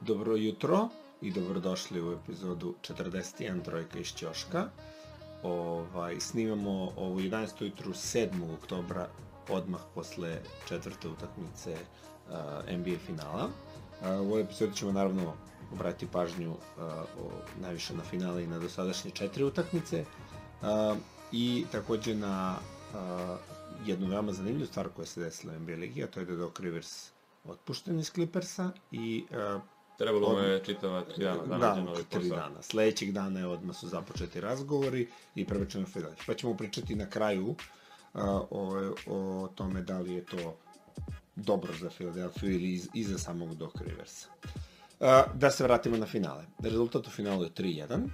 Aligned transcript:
Dobro 0.00 0.36
jutro 0.36 0.88
i 1.20 1.30
dobrodošli 1.30 2.02
u 2.02 2.12
epizodu 2.12 2.74
41 2.82 3.64
Trojka 3.64 3.98
iz 3.98 4.06
Ćoška. 4.06 4.68
Ovaj, 5.42 6.20
snimamo 6.20 6.92
ovo 6.96 7.20
11. 7.20 7.64
jutru 7.64 7.92
7. 7.92 8.54
oktobra, 8.54 9.08
odmah 9.48 9.80
posle 9.94 10.42
četvrte 10.68 11.08
utakmice 11.08 11.72
uh, 11.72 12.78
NBA 12.78 12.98
finala. 13.06 13.44
Uh, 13.44 14.06
u 14.06 14.10
ovoj 14.10 14.40
epizodi 14.40 14.76
ćemo 14.76 14.92
naravno 14.92 15.34
obratiti 15.72 16.12
pažnju 16.12 16.50
uh, 16.50 16.58
o, 16.92 17.30
najviše 17.60 17.94
na 17.94 18.02
finale 18.02 18.44
i 18.44 18.46
na 18.46 18.58
dosadašnje 18.58 19.10
četiri 19.10 19.44
utakmice 19.44 20.04
uh, 20.62 20.96
i 21.32 21.64
takođe 21.72 22.14
na 22.14 22.56
uh, 22.56 22.98
jednu 23.86 24.06
veoma 24.06 24.32
zanimljivu 24.32 24.66
stvar 24.66 24.88
koja 24.88 25.06
se 25.06 25.20
desila 25.20 25.52
u 25.56 25.60
NBA 25.60 25.72
ligi, 25.72 26.04
a 26.04 26.06
to 26.06 26.20
je 26.20 26.26
da 26.26 26.36
Doc 26.36 26.60
Rivers 26.60 27.10
otpušten 27.44 27.98
iz 27.98 28.10
Clippersa 28.10 28.70
i 28.90 29.24
uh, 29.30 29.62
Trebalo 30.00 30.26
Od- 30.26 30.38
mu 30.38 30.44
je 30.44 30.64
čitava 30.64 31.02
tri 31.04 31.24
dana 31.24 31.42
da, 31.42 31.56
da, 31.58 31.68
nađe 31.68 31.82
novi 31.82 32.04
tri 32.04 32.20
posao. 32.20 32.36
dana. 32.36 32.62
Sledećeg 32.62 33.12
dana 33.12 33.40
je 33.40 33.46
odmah 33.46 33.76
su 33.76 33.88
započeti 33.88 34.40
razgovori 34.40 35.08
i 35.34 35.44
prebačeno 35.44 35.86
Filadelfiju. 35.86 36.24
Pa 36.26 36.34
ćemo 36.34 36.56
pričati 36.56 36.94
na 36.94 37.10
kraju 37.10 37.46
uh, 37.48 37.56
o, 38.50 38.94
o 39.06 39.48
tome 39.54 39.82
da 39.82 39.98
li 39.98 40.12
je 40.14 40.24
to 40.24 40.56
dobro 41.36 41.72
za 41.80 41.90
Filadelfiju 41.90 42.50
ili 42.50 42.72
iz, 42.72 42.88
i 42.94 43.04
za 43.04 43.18
samog 43.18 43.54
Doc 43.54 43.72
Riversa. 43.80 44.28
Uh, 45.00 45.06
da 45.34 45.50
se 45.50 45.64
vratimo 45.64 45.96
na 45.96 46.06
finale. 46.06 46.44
Rezultat 46.58 47.06
u 47.06 47.10
finalu 47.10 47.44
je 47.44 47.50
3-1. 47.50 48.08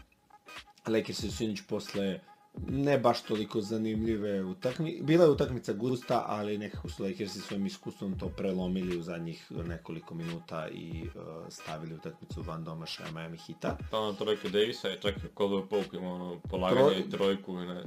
Lakers 0.86 1.18
su 1.20 1.32
sinoć 1.32 1.62
posle 1.68 2.20
ne 2.68 2.98
baš 2.98 3.22
toliko 3.22 3.60
zanimljive 3.60 4.44
utakmice. 4.44 5.02
Bila 5.02 5.24
je 5.24 5.30
utakmica 5.30 5.72
gusta, 5.72 6.24
ali 6.26 6.58
nekako 6.58 6.88
su 6.88 7.02
Lakersi 7.04 7.40
svojim 7.40 7.66
iskustvom 7.66 8.18
to 8.18 8.28
prelomili 8.28 8.98
u 8.98 9.02
zadnjih 9.02 9.52
nekoliko 9.66 10.14
minuta 10.14 10.68
i 10.68 11.02
uh, 11.14 11.22
stavili 11.48 11.94
utakmicu 11.94 12.42
van 12.42 12.64
domašaja 12.64 13.10
Miami 13.12 13.36
Hita. 13.36 13.76
Pa 13.90 13.98
ono 13.98 14.12
trojka 14.12 14.48
Davisa 14.48 14.88
je 14.88 15.00
čak 15.00 15.14
i 15.16 15.28
Caldwell 15.36 15.66
Pope 15.66 15.96
ima 15.96 16.12
ono 16.12 16.40
polaganje 16.50 16.80
Troj- 16.88 17.06
i 17.06 17.10
trojku 17.10 17.52
i 17.52 17.66
ne. 17.66 17.82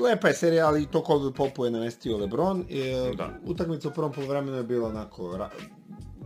Lepa 0.00 0.28
je 0.28 0.34
serija, 0.34 0.66
ali 0.66 0.86
to 0.86 0.98
Caldwell 1.00 1.32
Popu 1.32 1.64
je 1.64 1.70
namestio 1.70 2.16
LeBron. 2.16 2.64
E, 2.70 3.12
Da. 3.16 3.30
Utakmica 3.46 3.88
u 3.88 3.92
prvom 3.92 4.12
polovremenu 4.12 4.56
je 4.56 4.62
bila 4.62 4.88
onako 4.88 5.36
ra 5.36 5.50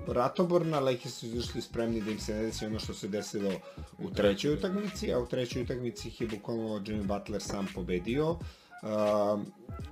ratoborna, 0.09 0.81
Lakers 0.81 1.15
su 1.15 1.27
izašli 1.27 1.61
spremni 1.61 2.01
da 2.01 2.11
im 2.11 2.19
se 2.19 2.35
ne 2.35 2.43
desi 2.43 2.67
ono 2.67 2.79
što 2.79 2.95
se 2.95 3.09
desilo 3.09 3.51
u 3.99 4.11
trećoj 4.11 4.55
utakmici, 4.55 5.13
a 5.13 5.19
u 5.19 5.27
trećoj 5.27 5.63
utakmici 5.63 6.09
ih 6.09 6.21
je 6.21 6.27
bukvalno 6.27 6.63
Jimmy 6.63 7.07
Butler 7.07 7.43
sam 7.43 7.67
pobedio 7.75 8.31
uh, 8.31 8.39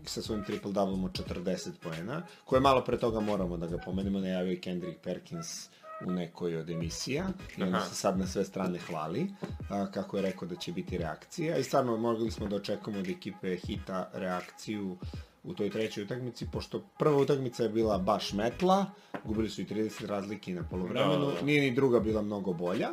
sa 0.05 0.22
svojim 0.22 0.44
triple-doublom 0.44 1.05
od 1.05 1.12
40 1.12 1.70
poena, 1.83 2.22
koje 2.44 2.61
malo 2.61 2.84
pre 2.84 2.98
toga 2.98 3.20
moramo 3.20 3.56
da 3.56 3.66
ga 3.66 3.78
pomenemo, 3.78 4.20
najavio 4.20 4.50
je 4.50 4.61
Kendrick 4.61 5.00
Perkins 5.03 5.69
u 6.06 6.11
nekoj 6.11 6.56
od 6.56 6.70
emisija 6.70 7.28
i 7.56 7.62
Aha. 7.62 7.81
se 7.81 7.94
sad 7.94 8.19
na 8.19 8.27
sve 8.27 8.44
strane 8.44 8.78
hvali 8.78 9.27
a, 9.70 9.91
kako 9.91 10.16
je 10.16 10.22
rekao 10.22 10.48
da 10.48 10.56
će 10.56 10.72
biti 10.72 10.98
reakcija 10.98 11.56
i 11.56 11.64
stvarno 11.64 11.97
mogli 11.97 12.31
smo 12.31 12.48
da 12.48 12.56
očekujemo 12.56 13.00
od 13.00 13.08
ekipe 13.08 13.56
Hita 13.56 14.11
reakciju 14.12 14.97
u 15.45 15.55
toj 15.55 15.71
trećoj 15.71 16.05
utakmici, 16.05 16.47
pošto 16.53 16.83
prva 16.99 17.17
utakmica 17.17 17.63
je 17.63 17.69
bila 17.69 17.99
baš 17.99 18.33
metla, 18.33 18.87
gubili 19.25 19.49
su 19.51 19.61
i 19.61 19.65
30 19.65 20.07
razlike 20.07 20.55
na 20.55 20.63
polovremenu, 20.71 21.27
Da, 21.27 21.27
da, 21.27 21.41
da. 21.41 21.43
nije 21.43 21.61
ni 21.63 21.75
druga 21.75 22.01
bila 22.01 22.23
mnogo 22.23 22.53
bolja, 22.53 22.89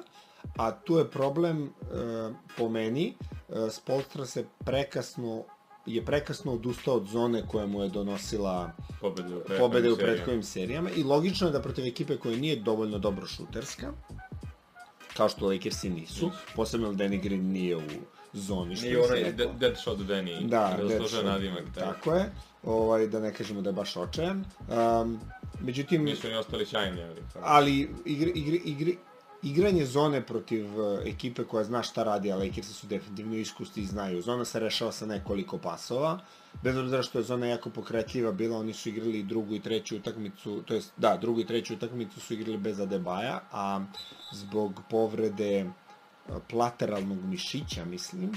a 0.57 0.71
tu 0.71 0.97
je 0.97 1.11
problem 1.11 1.63
e, 1.65 1.69
po 2.57 2.69
meni, 2.69 3.13
e, 3.49 3.69
Spolstra 3.71 4.25
se 4.25 4.45
prekasno 4.65 5.43
je 5.87 6.05
prekasno 6.05 6.53
odustao 6.53 6.95
od 6.95 7.07
zone 7.07 7.47
koja 7.47 7.65
mu 7.67 7.83
je 7.83 7.89
donosila 7.89 8.71
Pobede 9.01 9.35
u 9.35 9.41
pobede 9.59 9.91
u 9.91 9.95
prethodnim 9.97 10.43
serijama 10.43 10.89
i 10.89 11.03
logično 11.03 11.47
je 11.47 11.53
da 11.53 11.61
protiv 11.61 11.85
ekipe 11.85 12.17
koja 12.17 12.37
nije 12.37 12.55
dovoljno 12.55 12.97
dobro 12.99 13.25
šuterska, 13.25 13.93
kao 15.17 15.29
što 15.29 15.47
Lakersi 15.47 15.89
nisu, 15.89 16.31
posebno 16.55 16.93
Danny 16.93 17.21
Green 17.21 17.51
nije 17.51 17.77
u 17.77 17.81
zoni, 18.37 18.75
što 18.75 18.85
se 18.85 18.97
onaj 18.97 19.31
dead, 19.59 19.77
shot 19.77 19.99
Danny. 19.99 20.47
Da, 20.47 20.73
dead 20.77 20.89
zaslužuje 20.89 21.21
shot, 21.21 21.25
nadimak. 21.25 21.63
Da. 21.75 21.81
Tako 21.81 22.15
je, 22.15 22.31
ovaj, 22.63 23.07
da 23.07 23.19
ne 23.19 23.33
kažemo 23.33 23.61
da 23.61 23.69
je 23.69 23.73
baš 23.73 23.97
očajan. 23.97 24.45
Um, 25.01 25.19
međutim, 25.59 26.03
Nisu 26.03 26.27
ni 26.27 26.35
ostali 26.35 26.65
sjajni, 26.65 27.03
ali... 27.03 27.21
ali 27.41 27.89
igri, 28.05 28.31
igri, 28.35 28.61
igri, 28.65 28.97
igranje 29.43 29.85
zone 29.85 30.21
protiv 30.25 30.79
uh, 30.79 30.99
ekipe 31.05 31.43
koja 31.43 31.63
zna 31.63 31.83
šta 31.83 32.03
radi, 32.03 32.31
a 32.31 32.35
Lakersi 32.35 32.73
su 32.73 32.87
definitivno 32.87 33.35
iskusti 33.35 33.81
i 33.81 33.85
znaju. 33.85 34.21
Zona 34.21 34.45
se 34.45 34.59
rešava 34.59 34.91
sa 34.91 35.05
nekoliko 35.05 35.57
pasova, 35.57 36.19
bez 36.63 36.77
obzira 36.77 37.03
što 37.03 37.19
je 37.19 37.23
zona 37.23 37.47
jako 37.47 37.69
pokretljiva 37.69 38.31
bila, 38.31 38.57
oni 38.57 38.73
su 38.73 38.89
igrali 38.89 39.19
i 39.19 39.23
drugu 39.23 39.55
i 39.55 39.59
treću 39.59 39.95
utakmicu, 39.95 40.61
to 40.65 40.73
jest, 40.73 40.91
da, 40.97 41.17
drugu 41.17 41.39
i 41.39 41.45
treću 41.45 41.73
utakmicu 41.73 42.19
su 42.19 42.33
igrali 42.33 42.57
bez 42.57 42.79
Adebaja, 42.79 43.41
a 43.51 43.81
zbog 44.31 44.81
povrede 44.89 45.65
plateralnog 46.49 47.23
mišića, 47.23 47.85
mislim, 47.85 48.31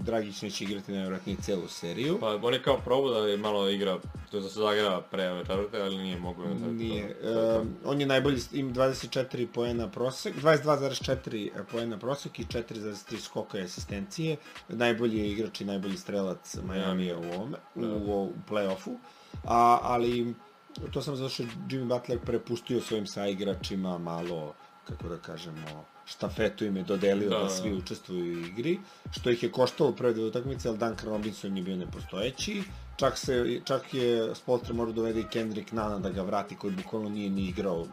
Dragić 0.00 0.42
neće 0.42 0.64
igrati 0.64 0.92
najvjerojatnije 0.92 1.36
celu 1.38 1.68
seriju. 1.68 2.18
Pa 2.20 2.26
on 2.36 2.54
je 2.54 2.62
kao 2.62 2.78
probao 2.78 3.10
da 3.12 3.28
je 3.28 3.36
malo 3.36 3.68
igra, 3.68 3.98
to 4.30 4.36
je 4.36 4.42
da 4.42 4.48
se 4.48 4.54
zagrava 4.54 5.00
pre 5.02 5.30
ove 5.30 5.40
četvrte, 5.40 5.80
ali 5.80 5.96
nije 5.96 6.18
mogao. 6.18 6.46
Nije. 6.54 7.14
To- 7.14 7.22
to- 7.24 7.60
Um, 7.60 7.74
on 7.84 8.00
je 8.00 8.06
najbolji, 8.06 8.38
ima 8.52 8.72
24 8.72 9.46
poena 9.46 9.88
prosek, 9.88 10.34
22,4 10.36 11.50
poena 11.64 11.98
prosek 11.98 12.38
i 12.38 12.44
4,3 12.44 12.92
skoka 13.18 13.58
i 13.58 13.62
asistencije. 13.62 14.36
Najbolji 14.68 15.18
je 15.18 15.30
igrač 15.30 15.60
i 15.60 15.64
najbolji 15.64 15.96
strelac 15.96 16.56
Miami 16.64 17.12
u 17.12 17.18
ovome, 17.18 17.56
u, 17.74 17.80
u, 17.80 18.24
u 18.24 18.32
play-offu. 18.48 18.96
A, 19.44 19.78
ali 19.82 20.34
to 20.92 21.02
sam 21.02 21.16
zato 21.16 21.28
što 21.28 21.42
Jimmy 21.42 21.84
Butler 21.88 22.18
prepustio 22.18 22.80
svojim 22.80 23.06
saigračima 23.06 23.98
malo, 23.98 24.54
kako 24.84 25.08
da 25.08 25.16
kažemo, 25.16 25.84
štafetu 26.10 26.64
im 26.64 26.76
je 26.76 26.82
dodelio 26.82 27.28
da, 27.28 27.34
Da, 27.34 27.38
da 27.38 27.44
da. 27.44 27.50
svi 27.50 27.72
učestvuju 27.74 28.20
u 28.34 28.46
igri, 28.46 28.78
što 29.10 29.30
ih 29.30 29.42
je 29.42 29.52
koštalo 29.52 29.92
prve 29.92 30.12
dve 30.12 30.24
utakmice, 30.24 30.68
ali 30.68 30.78
Duncan 30.78 31.08
Robinson 31.08 31.56
je 31.56 31.62
bio 31.62 31.76
nepostojeći. 31.76 32.62
Čak, 32.96 33.18
se, 33.18 33.60
čak 33.64 33.94
je 33.94 34.34
Spolstra 34.34 34.74
morao 34.74 34.92
dovede 34.92 35.20
i 35.20 35.24
Kendrick 35.24 35.72
Nana 35.72 35.98
da 35.98 36.10
ga 36.10 36.22
vrati, 36.22 36.56
koji 36.56 36.74
bukvalno 36.74 37.08
nije 37.08 37.30
ni 37.30 37.42
igrao. 37.42 37.80
U 37.80 37.86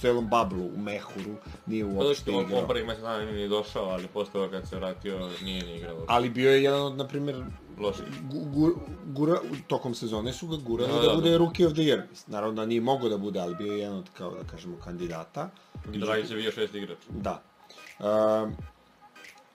celom 0.00 0.28
bablu, 0.28 0.64
u 0.66 0.78
Mehuru, 0.78 1.34
nije 1.66 1.84
uopšte 1.84 2.14
što 2.22 2.32
on 2.32 2.44
igrao. 2.44 2.60
on 2.60 2.68
prvi 2.68 2.84
mesec 2.84 3.02
dana 3.02 3.18
nije 3.18 3.32
ni 3.34 3.48
došao, 3.48 3.84
ali 3.84 4.06
posle 4.06 4.32
toga 4.32 4.50
kad 4.50 4.68
se 4.68 4.76
vratio 4.76 5.30
nije 5.42 5.62
ni 5.64 5.76
igrao. 5.76 6.04
Ali 6.08 6.30
bio 6.30 6.50
je 6.50 6.62
jedan 6.62 6.82
od, 6.82 6.96
na 6.96 7.06
primjer, 7.06 7.44
Loši. 7.78 8.02
gu, 8.22 8.40
gu, 8.44 8.70
gura, 9.06 9.34
tokom 9.66 9.94
sezone 9.94 10.32
su 10.32 10.46
ga 10.48 10.56
gurali 10.56 10.88
da, 10.88 10.94
Da, 10.94 11.02
da, 11.02 11.08
da, 11.08 11.14
bude 11.14 11.30
da. 11.30 11.36
Rookie 11.36 11.66
of 11.66 11.72
the 11.72 11.82
Year. 11.82 12.02
Naravno 12.26 12.54
da 12.54 12.66
nije 12.66 12.80
mogao 12.80 13.08
da 13.08 13.18
bude, 13.18 13.40
ali 13.40 13.54
bio 13.54 13.72
je 13.72 13.78
jedan 13.78 13.96
od, 13.96 14.10
kao 14.12 14.30
da 14.30 14.44
kažemo, 14.44 14.76
kandidata. 14.76 15.50
I 15.92 15.98
Dragić 15.98 16.30
je 16.30 16.36
bio 16.36 16.52
šest 16.52 16.74
igrač. 16.74 16.98
Da. 17.10 17.42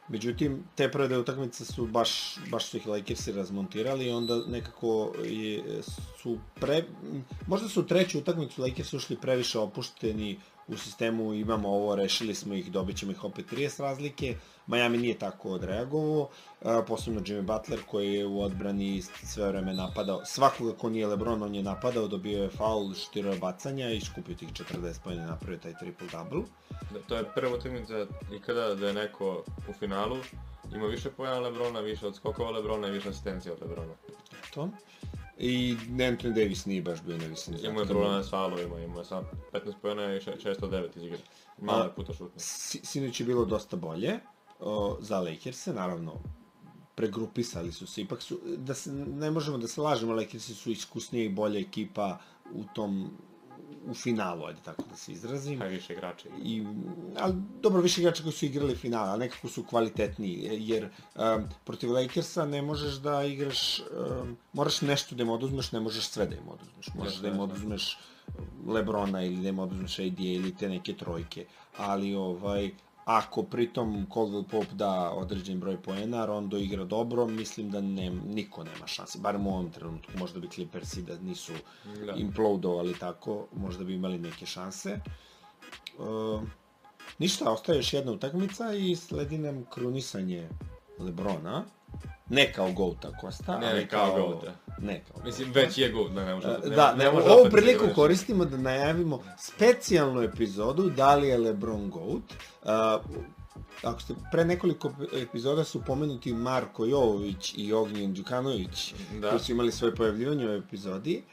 Međutim, 0.07 0.63
te 0.75 0.91
prve 0.91 1.17
utakmice 1.17 1.65
su 1.65 1.87
baš, 1.87 2.35
baš 2.51 2.65
su 2.65 2.77
ih 2.77 2.87
Lakersi 2.87 3.31
razmontirali 3.31 4.05
i 4.05 4.11
onda 4.11 4.41
nekako 4.47 5.13
je, 5.25 5.81
su 6.21 6.37
pre... 6.59 6.83
Možda 7.47 7.69
su 7.69 7.79
u 7.81 7.85
treću 7.85 8.19
utakmicu 8.19 8.61
Lakersi 8.61 8.95
ušli 8.95 9.17
previše 9.21 9.59
opušteni 9.59 10.39
u 10.69 10.77
sistemu 10.77 11.33
imamo 11.33 11.69
ovo, 11.69 11.95
rešili 11.95 12.35
smo 12.35 12.53
ih, 12.53 12.71
dobit 12.71 12.97
ćemo 12.97 13.11
ih 13.11 13.23
opet 13.23 13.45
30 13.51 13.81
razlike. 13.81 14.35
Miami 14.67 14.97
nije 14.97 15.19
tako 15.19 15.49
odreagovao, 15.49 16.21
uh, 16.61 16.71
posebno 16.87 17.21
Jimmy 17.21 17.41
Butler 17.41 17.79
koji 17.87 18.13
je 18.13 18.25
u 18.25 18.41
odbrani 18.41 19.01
sve 19.01 19.47
vreme 19.47 19.73
napadao. 19.73 20.25
Svakoga 20.25 20.73
ko 20.77 20.89
nije 20.89 21.07
Lebron, 21.07 21.43
on 21.43 21.55
je 21.55 21.63
napadao, 21.63 22.07
dobio 22.07 22.43
je 22.43 22.49
faul, 22.49 22.93
štirao 22.93 23.35
bacanja 23.35 23.89
i 23.89 24.01
skupio 24.01 24.35
tih 24.35 24.49
40 24.49 25.03
pojene 25.03 25.25
napravio 25.25 25.59
taj 25.59 25.73
triple-double. 25.73 26.43
Da, 26.69 26.99
to 27.07 27.15
je 27.15 27.23
prva 27.35 27.55
utakmica 27.55 28.05
ikada 28.33 28.75
da 28.75 28.87
je 28.87 28.93
neko 28.93 29.43
u 29.69 29.73
finalu 29.73 30.17
ima 30.75 30.85
više 30.85 31.09
pojena 31.09 31.39
Lebrona, 31.39 31.79
više 31.79 32.07
od 32.07 32.15
skokova 32.15 32.51
Lebrona 32.51 32.87
i 32.87 32.91
više 32.91 33.09
asistencija 33.09 33.53
od 33.53 33.61
Lebrona. 33.61 33.93
to. 34.53 34.69
I 35.39 35.75
Anthony 35.89 36.33
Davis 36.33 36.65
nije 36.65 36.81
baš 36.81 37.01
bio 37.01 37.17
na 37.17 37.25
visini 37.25 37.57
Imao 37.59 37.81
je 37.81 37.87
problema 37.87 38.23
s 38.23 38.29
faulovima, 38.29 38.79
imao 38.79 38.99
je 38.99 39.05
sam 39.05 39.23
15 39.53 39.73
pojena 39.81 40.15
i 40.15 40.21
še- 40.21 40.35
609 40.35 40.97
iz 40.97 41.03
igre. 41.03 41.17
Malo 41.57 41.83
je 41.83 41.95
puta 41.95 42.13
šutno. 42.13 42.31
Si- 42.37 42.81
Sinoć 42.83 43.19
je 43.19 43.25
bilo 43.25 43.45
dosta 43.45 43.75
bolje 43.77 44.19
o, 44.59 44.97
za 45.01 45.19
Lakers-e, 45.19 45.73
naravno 45.73 46.15
pregrupisali 46.95 47.71
su 47.71 47.87
se, 47.87 48.01
ipak 48.01 48.21
su, 48.21 48.39
da 48.47 48.73
se, 48.73 48.91
ne 48.93 49.31
možemo 49.31 49.57
da 49.57 49.67
se 49.67 49.81
lažemo, 49.81 50.13
Lakersi 50.13 50.53
su 50.53 50.71
iskusnija 50.71 51.25
i 51.25 51.29
bolja 51.29 51.59
ekipa 51.59 52.19
u 52.51 52.63
tom, 52.65 53.11
u 53.85 53.93
finalu, 53.93 54.45
ajde 54.45 54.59
tako 54.65 54.83
da 54.89 54.95
se 54.95 55.11
izrazim. 55.11 55.59
Najviše 55.59 55.93
igrača. 55.93 56.29
I, 56.43 56.63
ali 57.19 57.35
dobro, 57.61 57.81
više 57.81 58.01
igrača 58.01 58.23
koji 58.23 58.33
su 58.33 58.45
igrali 58.45 58.75
finale, 58.75 59.09
ali 59.09 59.19
nekako 59.19 59.47
su 59.47 59.63
kvalitetniji, 59.63 60.49
jer 60.59 60.89
um, 61.15 61.43
protiv 61.65 61.91
Lakersa 61.91 62.45
ne 62.45 62.61
možeš 62.61 62.93
da 62.93 63.23
igraš, 63.23 63.79
um, 63.79 64.37
moraš 64.53 64.81
nešto 64.81 65.15
da 65.15 65.23
im 65.23 65.29
oduzmeš, 65.29 65.71
ne 65.71 65.79
možeš 65.79 66.07
sve 66.07 66.25
da 66.25 66.35
im 66.35 66.49
oduzmeš. 66.49 66.87
Možeš 66.95 67.13
Jasno, 67.13 67.29
da 67.29 67.35
im 67.35 67.39
oduzmeš 67.39 67.97
Lebrona 68.67 69.23
ili 69.23 69.41
da 69.41 69.49
im 69.49 69.59
oduzmeš 69.59 69.99
AD 69.99 70.19
ili 70.19 70.55
te 70.55 70.69
neke 70.69 70.93
trojke, 70.93 71.45
ali 71.77 72.15
ovaj, 72.15 72.71
ako 73.05 73.43
pritom 73.43 74.07
Caldwell 74.13 74.43
Pope 74.43 74.73
da 74.73 75.11
određen 75.11 75.59
broj 75.59 75.81
poena, 75.81 76.25
Rondo 76.25 76.57
igra 76.57 76.83
dobro, 76.83 77.27
mislim 77.27 77.71
da 77.71 77.81
ne, 77.81 78.09
niko 78.09 78.63
nema 78.63 78.87
šanse, 78.87 79.19
barem 79.19 79.47
u 79.47 79.49
ovom 79.49 79.71
trenutku, 79.71 80.11
možda 80.17 80.39
bi 80.39 80.49
Clippersi 80.49 81.01
da 81.01 81.17
nisu 81.17 81.53
Da. 82.05 82.13
implodovali 82.13 82.93
tako, 82.99 83.47
možda 83.55 83.83
bi 83.83 83.93
imali 83.93 84.19
neke 84.19 84.45
šanse. 84.45 84.99
Uh, 85.97 86.41
Ništa, 87.19 87.51
ostaje 87.51 87.77
još 87.77 87.93
jedna 87.93 88.11
utakmica 88.11 88.73
i 88.73 88.95
sledi 88.95 89.37
nam 89.37 89.65
krunisanje 89.69 90.49
Lebrona. 90.99 91.65
Ne 92.29 92.53
kao 92.53 92.71
Gouta 92.71 93.11
Kosta, 93.21 93.59
Ne, 93.59 93.71
ali 93.71 93.87
kao 93.87 94.27
Goata. 94.27 94.53
Ne 94.81 95.03
kao 95.07 95.23
Mislim, 95.23 95.51
već 95.51 95.77
je 95.77 95.89
good, 95.91 96.11
da 96.11 96.25
ne 96.25 96.35
može... 96.35 96.47
Ne 96.47 96.75
Da, 96.75 96.93
mo- 96.95 96.97
ne, 96.97 97.11
može 97.11 97.29
ovu 97.29 97.39
opet 97.41 97.51
priliku 97.51 97.87
da 97.87 97.93
koristimo 97.93 98.45
da 98.45 98.57
najavimo 98.57 99.23
specijalnu 99.37 100.21
epizodu 100.21 100.89
da 100.89 101.15
li 101.15 101.27
je 101.27 101.37
LeBron 101.37 101.89
GOAT. 101.89 102.23
Uh, 102.63 102.69
ako 103.83 104.01
ste 104.01 104.13
pre 104.31 104.45
nekoliko 104.45 104.91
epizoda 105.21 105.63
su 105.63 105.81
pomenuti 105.85 106.33
Marko 106.33 106.85
Jovović 106.85 107.53
i 107.57 107.73
Ognjen 107.73 108.13
Đukanović, 108.13 108.93
Da. 109.21 109.29
koji 109.29 109.39
su 109.39 109.51
imali 109.51 109.71
svoje 109.71 109.95
pojavljivanje 109.95 110.49
u 110.49 110.53
epizodi, 110.53 111.23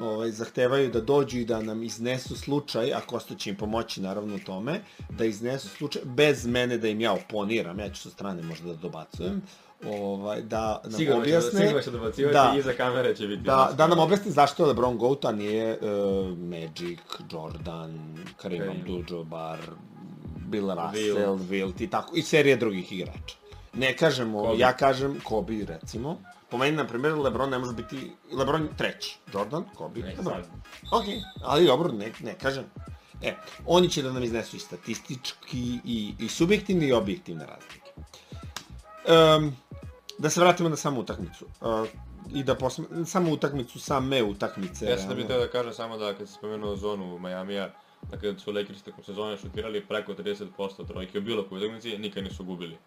ovaj, 0.00 0.30
zahtevaju 0.30 0.90
da 0.90 1.00
dođu 1.00 1.38
i 1.38 1.44
da 1.44 1.62
nam 1.62 1.82
iznesu 1.82 2.36
slučaj, 2.36 2.92
a 2.94 3.00
Kosta 3.00 3.34
će 3.34 3.50
im 3.50 3.56
pomoći 3.56 4.00
naravno 4.02 4.34
u 4.34 4.38
tome, 4.38 4.80
da 5.10 5.24
iznesu 5.24 5.68
slučaj, 5.68 6.02
bez 6.04 6.46
mene 6.46 6.78
da 6.78 6.88
im 6.88 7.00
ja 7.00 7.12
oponiram, 7.12 7.78
ja 7.78 7.88
ću 7.90 8.00
sa 8.00 8.10
strane 8.10 8.42
možda 8.42 8.68
da 8.68 8.74
dobacujem, 8.74 9.42
ovaj, 9.86 10.42
da 10.42 10.80
nam 10.84 10.92
Sigurno 10.92 11.24
će, 11.24 11.28
objasne... 11.30 11.60
sigurno 11.60 11.80
će 11.82 11.90
dobacivati 11.90 12.34
Da. 12.34 12.52
i 12.56 12.58
iza 12.58 12.72
kamere 12.72 13.16
će 13.16 13.26
biti. 13.26 13.42
Da, 13.42 13.70
da 13.76 13.86
nam 13.86 13.98
objasni 13.98 14.30
zašto 14.30 14.66
LeBron 14.66 14.98
GOAT, 14.98 15.24
a 15.24 15.32
nije 15.32 15.78
uh, 15.80 16.38
Magic, 16.38 16.98
Jordan, 17.32 18.16
Kareem 18.36 18.62
Kareem. 18.62 18.84
Abdul-Jabbar, 18.86 19.56
Bill 20.36 20.70
Russell, 20.70 21.36
Wilt. 21.50 21.82
I 21.82 21.90
tako, 21.90 22.16
i 22.16 22.22
serije 22.22 22.56
drugih 22.56 22.92
igrača. 22.92 23.36
Ne 23.72 23.96
kažemo, 23.96 24.42
Kobe. 24.42 24.58
ja 24.58 24.72
kažem 24.72 25.20
Kobe 25.24 25.64
recimo. 25.64 26.18
Po 26.50 26.58
meni, 26.58 26.76
na 26.76 26.86
primjer, 26.86 27.14
LeBron 27.14 27.50
ne 27.50 27.58
može 27.58 27.72
biti, 27.72 28.10
LeBron 28.32 28.68
treći, 28.76 29.18
Jordan, 29.34 29.64
Kobe, 29.74 30.00
Ne, 30.00 30.06
LeBron. 30.06 30.24
sad. 30.24 30.44
Ok, 30.92 31.04
ali 31.42 31.66
dobro, 31.66 31.92
ne, 31.92 32.12
ne 32.20 32.34
kažem. 32.34 32.64
E, 33.22 33.34
oni 33.66 33.88
će 33.90 34.02
da 34.02 34.12
nam 34.12 34.24
iznesu 34.24 34.56
i 34.56 34.60
statistički, 34.60 35.78
i, 35.84 36.14
i 36.18 36.28
subjektivne 36.28 36.88
i 36.88 36.92
objektivne 36.92 37.46
razlike. 37.46 37.90
Um, 39.38 39.56
da 40.18 40.30
se 40.30 40.40
vratimo 40.40 40.68
na 40.68 40.76
samu 40.76 41.00
utakmicu. 41.00 41.46
Uh, 41.60 41.86
I 42.34 42.42
da 42.42 42.54
posme, 42.54 42.84
samu 43.06 43.32
utakmicu, 43.32 43.80
same 43.80 44.22
utakmice. 44.22 44.86
Ja 44.86 44.98
sam 44.98 45.08
da 45.08 45.14
bih 45.14 45.26
teo 45.26 45.38
da 45.38 45.50
kažem 45.50 45.72
samo 45.72 45.98
da 45.98 46.14
kad 46.14 46.28
se 46.28 46.34
spomenuo 46.34 46.76
zonu 46.76 47.18
Majamija, 47.18 47.70
da 48.10 48.16
kada 48.16 48.38
su 48.38 48.52
Lakers 48.52 48.82
tokom 48.82 49.04
sezone 49.04 49.36
šutirali 49.36 49.86
preko 49.86 50.12
30% 50.14 50.86
trojke 50.88 51.18
u 51.18 51.22
bilo 51.22 51.48
kojoj 51.48 51.64
utakmici, 51.64 51.98
nikad 51.98 52.24
nisu 52.24 52.44
gubili. 52.44 52.78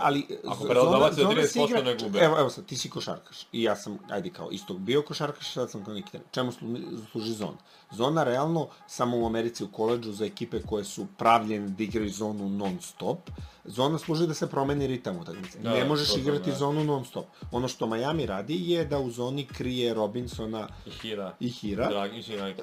Ali 0.00 0.26
ako 0.46 0.64
zona 0.74 1.12
se 1.12 1.20
30% 1.22 1.68
igra- 1.68 1.84
ne 1.84 1.96
gube. 1.96 2.18
Evo, 2.18 2.38
evo 2.38 2.50
sad, 2.50 2.66
ti 2.66 2.76
si 2.76 2.90
košarkaš 2.90 3.46
i 3.52 3.62
ja 3.62 3.76
sam, 3.76 3.98
ajde 4.10 4.30
kao 4.30 4.50
istog 4.50 4.78
bio 4.78 5.02
košarkaš, 5.02 5.52
sad 5.52 5.70
sam 5.70 5.84
kao 5.84 5.94
neki 5.94 6.10
trener. 6.10 6.28
Čemu 6.30 6.52
slu- 6.52 6.98
služi 7.12 7.32
zona? 7.32 7.56
Zona 7.92 8.24
realno 8.24 8.68
samo 8.86 9.18
u 9.18 9.26
Americi 9.26 9.64
u 9.64 9.68
koleđu 9.68 10.12
za 10.12 10.24
ekipe 10.24 10.62
koje 10.62 10.84
su 10.84 11.06
pravljene 11.18 11.68
da 11.68 11.82
igraju 11.82 12.10
zonu 12.10 12.48
non 12.48 12.78
stop. 12.80 13.18
Zona 13.64 13.98
služi 13.98 14.26
da 14.26 14.34
se 14.34 14.46
promeni 14.46 14.86
ritam 14.86 15.18
utakmice. 15.18 15.58
Da, 15.58 15.70
ne 15.70 15.84
možeš 15.84 16.12
to 16.12 16.18
igrati 16.18 16.50
da. 16.50 16.56
zonu 16.56 16.84
non 16.84 17.04
stop. 17.04 17.26
Ono 17.52 17.68
što 17.68 17.86
Miami 17.86 18.26
radi 18.26 18.70
je 18.70 18.84
da 18.84 18.98
u 18.98 19.10
zoni 19.10 19.46
krije 19.46 19.94
Robinsona 19.94 20.68
I 20.86 20.90
Hira. 20.90 21.34
i 21.40 21.48
Hira. 21.48 21.88
Dragić 21.88 22.28
i 22.28 22.36
Dragić, 22.36 22.58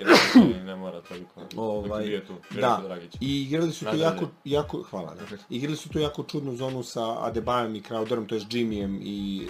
ne 0.63 0.75
mora 0.75 1.01
toliko. 1.01 1.41
Ovaj, 1.57 2.21
da, 2.51 2.81
i 3.19 3.41
igrali 3.41 3.71
su 3.71 3.85
tu 3.85 3.97
jako, 3.97 4.25
jako, 4.45 4.83
hvala, 4.83 5.15
da. 5.15 5.37
Igrali 5.49 5.77
su 5.77 5.89
tu 5.89 5.99
jako 5.99 6.23
čudnu 6.23 6.55
zonu 6.55 6.82
sa 6.83 7.25
Adebayom 7.25 7.75
i 7.75 7.81
Crowderom, 7.81 8.27
to 8.27 8.35
je 8.35 8.41
Jimmyjem 8.41 8.99
i, 9.01 9.47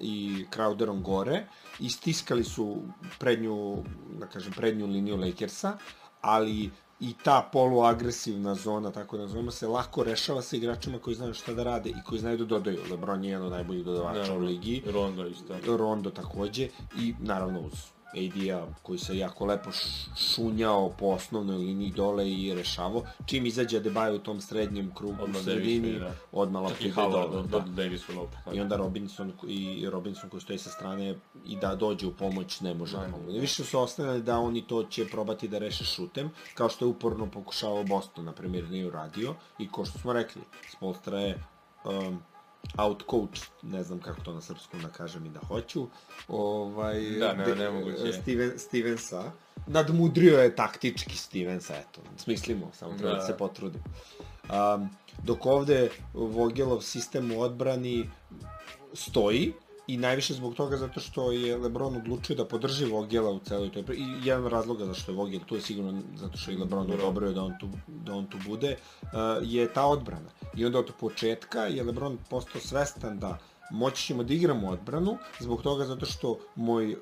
i 0.00 0.44
Crowderom 0.56 1.02
gore 1.02 1.46
i 1.80 1.90
stiskali 1.90 2.44
su 2.44 2.76
prednju, 3.18 3.76
da 4.20 4.26
kažem, 4.26 4.52
prednju 4.52 4.86
liniju 4.86 5.16
Lakersa, 5.16 5.76
ali 6.20 6.70
i 7.00 7.14
ta 7.24 7.48
poluagresivna 7.52 8.54
zona, 8.54 8.90
tako 8.90 9.16
da 9.16 9.22
nazovemo 9.22 9.50
se, 9.50 9.66
lako 9.66 10.04
rešava 10.04 10.42
sa 10.42 10.56
igračima 10.56 10.98
koji 10.98 11.16
znaju 11.16 11.34
šta 11.34 11.54
da 11.54 11.62
rade 11.62 11.90
i 11.90 12.02
koji 12.06 12.20
znaju 12.20 12.38
da 12.38 12.44
dodaju. 12.44 12.78
LeBron 12.90 13.24
je 13.24 13.30
jedan 13.30 13.46
od 13.46 13.52
najboljih 13.52 13.84
dodavača 13.84 14.18
u 14.18 14.22
Naravno, 14.22 14.46
ligi. 14.46 14.82
Rondo 14.86 15.26
isto. 15.26 15.76
Rondo 15.76 16.10
takođe 16.10 16.68
i 16.98 17.14
naravno 17.20 17.60
uz 17.60 17.91
AD-a 18.12 18.66
koji 18.82 18.98
se 18.98 19.18
jako 19.18 19.46
lepo 19.46 19.70
šunjao 20.16 20.90
po 20.98 21.06
osnovnoj 21.06 21.56
liniji 21.56 21.90
dole 21.90 22.30
i 22.30 22.54
rešavao. 22.54 23.02
Čim 23.26 23.46
izađe 23.46 23.80
Adebayo 23.80 24.14
u 24.14 24.18
tom 24.18 24.40
srednjem 24.40 24.94
krugu 24.94 25.24
u 25.24 25.42
sredini, 25.42 25.92
Davis, 25.92 26.00
da. 26.00 26.14
odmah 26.32 26.62
lopta 26.62 26.84
ide 26.84 26.94
dole. 26.94 27.28
do, 27.28 27.42
Da. 27.42 27.58
Davisu 27.58 28.12
loptu. 28.16 28.36
I 28.52 28.60
onda 28.60 28.76
Robinson 28.76 29.32
i 29.48 29.88
Robinson 29.90 30.30
koji 30.30 30.40
stoji 30.40 30.58
sa 30.58 30.70
strane 30.70 31.14
i 31.46 31.56
da 31.56 31.74
dođe 31.74 32.06
u 32.06 32.12
pomoć 32.12 32.60
ne 32.60 32.74
može 32.74 32.96
da 32.96 33.06
ne. 33.06 33.40
Više 33.40 33.64
su 33.64 33.80
ostavili 33.80 34.22
da 34.22 34.38
oni 34.38 34.66
to 34.66 34.84
će 34.84 35.06
probati 35.08 35.48
da 35.48 35.58
reše 35.58 35.84
šutem, 35.84 36.30
kao 36.54 36.68
što 36.68 36.84
je 36.84 36.88
uporno 36.88 37.26
pokušavao 37.26 37.84
Boston, 37.84 38.24
na 38.24 38.32
primjer, 38.32 38.70
nije 38.70 38.86
uradio. 38.86 39.34
I 39.58 39.68
ko 39.68 39.84
što 39.84 39.98
smo 39.98 40.12
rekli, 40.12 40.42
Spolstra 40.72 41.18
je 41.20 41.44
um, 41.84 42.22
outcoach, 42.76 43.40
ne 43.62 43.82
znam 43.82 44.00
kako 44.00 44.20
to 44.20 44.32
na 44.32 44.40
srpskom 44.40 44.82
da 44.82 44.88
kažem 44.88 45.26
i 45.26 45.30
da 45.30 45.40
hoću, 45.40 45.86
ovaj, 46.28 47.00
Da, 47.10 47.32
ne- 47.32 47.54
nemoguće 47.54 48.02
je. 48.02 48.12
Steven, 48.12 48.58
Stevensa, 48.58 49.32
nadmudrio 49.66 50.38
je 50.38 50.56
taktički 50.56 51.16
Stevensa, 51.16 51.74
eto, 51.74 52.00
smislimo, 52.16 52.70
samo 52.72 52.92
treba 52.92 53.10
da, 53.10 53.18
Da. 53.18 53.26
se 53.26 53.36
potrudim. 53.36 53.80
Um, 54.44 54.88
dok 55.18 55.46
ovde 55.46 55.90
Vogelov 56.14 56.80
sistem 56.80 57.32
u 57.32 57.40
odbrani 57.40 58.10
stoji, 58.94 59.52
i 59.86 59.96
najviše 59.96 60.34
zbog 60.34 60.54
toga 60.54 60.76
zato 60.76 61.00
što 61.00 61.32
je 61.32 61.56
LeBron 61.56 61.96
odlučio 61.96 62.36
da 62.36 62.44
podrži 62.44 62.84
Vogela 62.84 63.30
u 63.30 63.38
celoj 63.38 63.72
toj 63.72 63.82
pri- 63.82 63.96
i 63.96 64.26
jedan 64.28 64.46
razloga 64.46 64.86
zašto 64.86 65.12
je 65.12 65.16
Vogel 65.16 65.40
tu 65.46 65.54
je 65.54 65.60
sigurno 65.60 66.02
zato 66.16 66.38
što 66.38 66.50
je 66.50 66.58
LeBron 66.58 66.86
Dobro. 66.86 67.02
odobrio 67.02 67.32
da 67.32 67.42
on 67.42 67.52
tu, 67.60 67.68
da 67.86 68.14
on 68.14 68.26
tu 68.26 68.38
bude 68.46 68.76
uh, 69.02 69.08
je 69.42 69.72
ta 69.72 69.86
odbrana. 69.86 70.30
I 70.56 70.66
onda 70.66 70.78
od 70.78 70.92
početka 71.00 71.60
je 71.60 71.82
LeBron 71.84 72.18
postao 72.30 72.60
svestan 72.60 73.18
da 73.18 73.38
moći 73.70 74.06
ćemo 74.06 74.22
da 74.22 74.34
igramo 74.34 74.68
odbranu 74.68 75.18
zbog 75.40 75.62
toga 75.62 75.84
zato 75.84 76.06
što 76.06 76.38
moj 76.56 76.96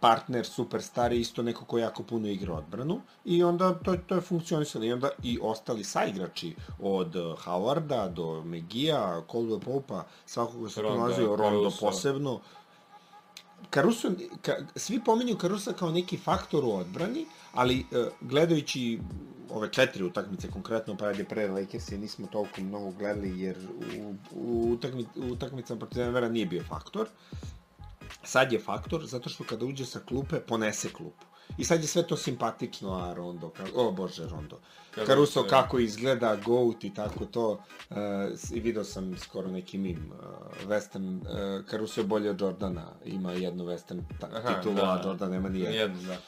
partner 0.00 0.46
superstar 0.46 1.12
je 1.12 1.20
isto 1.20 1.42
neko 1.42 1.64
ko 1.64 1.78
jako 1.78 2.02
puno 2.02 2.28
igra 2.28 2.54
odbranu 2.54 3.00
i 3.24 3.42
onda 3.42 3.74
to, 3.74 3.96
to 4.06 4.14
je 4.14 4.20
funkcionisalo 4.20 4.84
i 4.84 4.92
onda 4.92 5.10
i 5.22 5.38
ostali 5.42 5.84
saigrači 5.84 6.54
od 6.78 7.16
uh, 7.16 7.38
Howarda 7.44 8.08
do 8.14 8.44
Megija, 8.44 9.22
Caldwell 9.32 9.60
Popa, 9.60 10.04
svakoga 10.26 10.68
se 10.68 10.82
nalazio, 10.82 11.36
Rondo 11.36 11.70
posebno. 11.80 12.40
Caruso, 13.74 14.10
ka, 14.42 14.52
svi 14.76 15.00
pominju 15.04 15.36
Carusa 15.40 15.72
kao 15.72 15.90
neki 15.90 16.16
faktor 16.16 16.64
u 16.64 16.72
odbrani, 16.72 17.26
ali 17.54 17.86
uh, 17.90 18.06
gledajući 18.20 19.00
ove 19.50 19.72
četiri 19.72 20.04
utakmice 20.04 20.50
konkretno, 20.50 20.96
pa 20.96 21.06
ajde 21.06 21.24
pre 21.24 21.48
Lakers 21.48 21.92
je 21.92 21.98
nismo 21.98 22.26
toliko 22.26 22.60
mnogo 22.60 22.90
gledali 22.90 23.40
jer 23.40 23.56
u, 23.98 24.14
u, 24.32 24.72
utakmi, 24.72 25.06
u 25.16 25.32
utakmicama 25.32 25.78
protiv 25.78 26.02
Denvera 26.02 26.28
nije 26.28 26.46
bio 26.46 26.64
faktor. 26.68 27.08
Sad 28.22 28.52
je 28.52 28.58
faktor 28.60 29.06
zato 29.06 29.28
što 29.28 29.44
kada 29.44 29.64
uđe 29.64 29.84
sa 29.84 30.00
klupe 30.00 30.40
ponese 30.40 30.88
klupu. 30.88 31.26
I 31.58 31.64
sad 31.64 31.80
je 31.80 31.86
sve 31.86 32.06
to 32.06 32.16
simpatično, 32.16 32.92
a 32.92 33.14
Rondo, 33.14 33.48
ka, 33.48 33.64
o 33.74 33.92
bože 33.92 34.26
Rondo, 34.28 34.58
je- 35.42 35.48
kako 35.48 35.78
izgleda, 35.78 36.36
Goat 36.36 36.84
i 36.84 36.94
tako 36.94 37.24
to, 37.26 37.50
uh, 37.90 37.96
i 38.52 38.60
video 38.60 38.84
sam 38.84 39.16
skoro 39.18 39.48
neki 39.48 39.78
mim, 39.78 40.12
uh, 40.12 40.68
Western, 40.68 41.16
uh, 41.16 41.66
Caruso 41.66 42.00
je 42.00 42.06
bolje 42.06 42.30
od 42.30 42.40
Jordana, 42.40 42.86
ima 43.04 43.32
jednu 43.32 43.64
Western 43.64 44.00
Aha, 44.36 44.54
titulu, 44.54 44.74
da. 44.74 44.82
a 44.84 45.02
Jordan 45.04 45.30
nema 45.30 45.48
ni 45.48 45.60
jednu. 45.60 45.98
Da. 46.02 46.18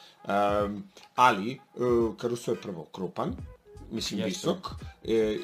Um, 0.65 0.83
ali, 1.15 1.59
uh, 1.75 2.15
Caruso 2.17 2.51
je 2.51 2.61
prvo 2.61 2.85
krupan, 2.85 3.35
mislim 3.91 4.19
Jeste. 4.19 4.29
visok, 4.29 4.67
e, 5.03 5.37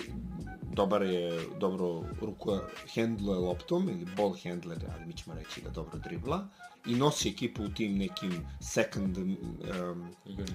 dobar 0.80 1.02
je, 1.02 1.46
dobro 1.60 2.04
ruku 2.22 2.58
hendluje 2.94 3.40
loptom, 3.40 3.90
ili 3.90 4.06
ball 4.18 4.34
handler, 4.44 4.80
ali 4.96 5.06
mi 5.06 5.14
ćemo 5.14 5.36
reći 5.36 5.62
da 5.62 5.70
dobro 5.70 6.00
dribla, 6.00 6.48
i 6.86 6.96
nosi 6.96 7.30
ekipu 7.30 7.64
u 7.64 7.70
tim 7.70 7.98
nekim 7.98 8.48
second, 8.60 9.18
um, 9.18 10.08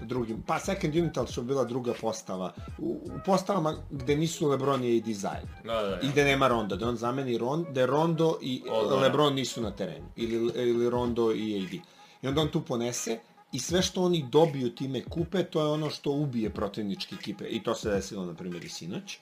drugim, 0.03 0.43
pa 0.47 0.59
second 0.59 0.97
unit, 0.97 1.17
ali 1.17 1.29
je 1.37 1.43
bila 1.43 1.65
druga 1.65 1.93
postava, 2.01 2.55
u, 2.79 3.01
u 3.05 3.19
postavama 3.27 3.75
gde 3.91 4.17
nisu 4.17 4.49
Lebron 4.49 4.85
i 4.85 4.97
AD 4.99 5.13
zajedno. 5.13 5.51
Da, 5.65 5.83
da, 5.83 6.01
I 6.03 6.07
da. 6.07 6.13
gde 6.13 6.25
nema 6.25 6.49
Ronda, 6.49 6.77
da 6.77 6.89
on 6.89 6.97
zameni 6.97 7.39
Ron, 7.39 7.67
da 7.71 7.87
Rondo 7.87 8.39
i 8.43 8.63
Odbrana. 8.71 9.03
Lebron 9.03 9.35
nisu 9.35 9.63
na 9.63 9.71
terenu. 9.71 10.07
Ili, 10.17 10.53
ili 10.55 10.91
Rondo 10.91 11.33
i 11.35 11.65
AD. 11.65 11.75
I 12.23 12.29
onda 12.29 12.41
on 12.41 12.49
tu 12.49 12.65
ponese 12.65 13.19
i 13.53 13.59
sve 13.59 13.83
što 13.83 14.03
oni 14.03 14.25
dobiju 14.31 14.75
time 14.75 15.05
kupe, 15.05 15.45
to 15.45 15.61
je 15.61 15.67
ono 15.67 15.91
što 15.91 16.11
ubije 16.11 16.51
protivničke 16.51 17.15
ekipe. 17.15 17.45
I 17.45 17.63
to 17.63 17.75
se 17.75 17.91
desilo, 17.91 18.27
na 18.27 18.35
primjer, 18.35 18.65
i 18.65 18.69
sinoć. 18.69 19.19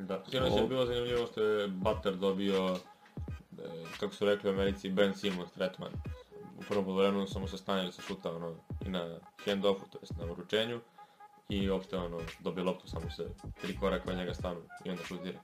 Da. 0.00 0.22
Sinoć 0.30 0.56
je 0.56 0.66
bilo 0.66 0.86
zanimljivo 0.86 1.26
što 1.26 1.42
je 1.42 1.68
Butler 1.68 2.16
dobio, 2.16 2.76
e, 3.58 3.62
kako 4.00 4.14
su 4.14 4.26
rekli 4.26 4.50
u 4.50 4.52
Americi, 4.52 4.90
Ben 4.90 5.14
Simmons 5.14 5.52
tretman. 5.52 5.92
U 6.58 6.62
prvom 6.68 6.84
polovremenu 6.84 7.26
samo 7.26 7.48
se 7.48 7.58
stanjali 7.58 7.92
sa 7.92 8.02
šuta 8.02 8.34
ono, 8.36 8.54
i 8.86 8.88
na 8.88 9.18
hand-offu, 9.46 9.90
to 9.90 9.98
jest 10.00 10.12
na 10.18 10.32
uručenju. 10.32 10.80
I 11.48 11.70
uopšte 11.70 11.96
ono, 11.96 12.20
dobije 12.40 12.64
loptu, 12.64 12.88
samo 12.88 13.10
se 13.10 13.26
tri 13.60 13.76
koraka 13.76 14.10
od 14.10 14.16
njega 14.16 14.34
stanu 14.34 14.60
i 14.84 14.90
onda 14.90 15.04
šutira. 15.04 15.38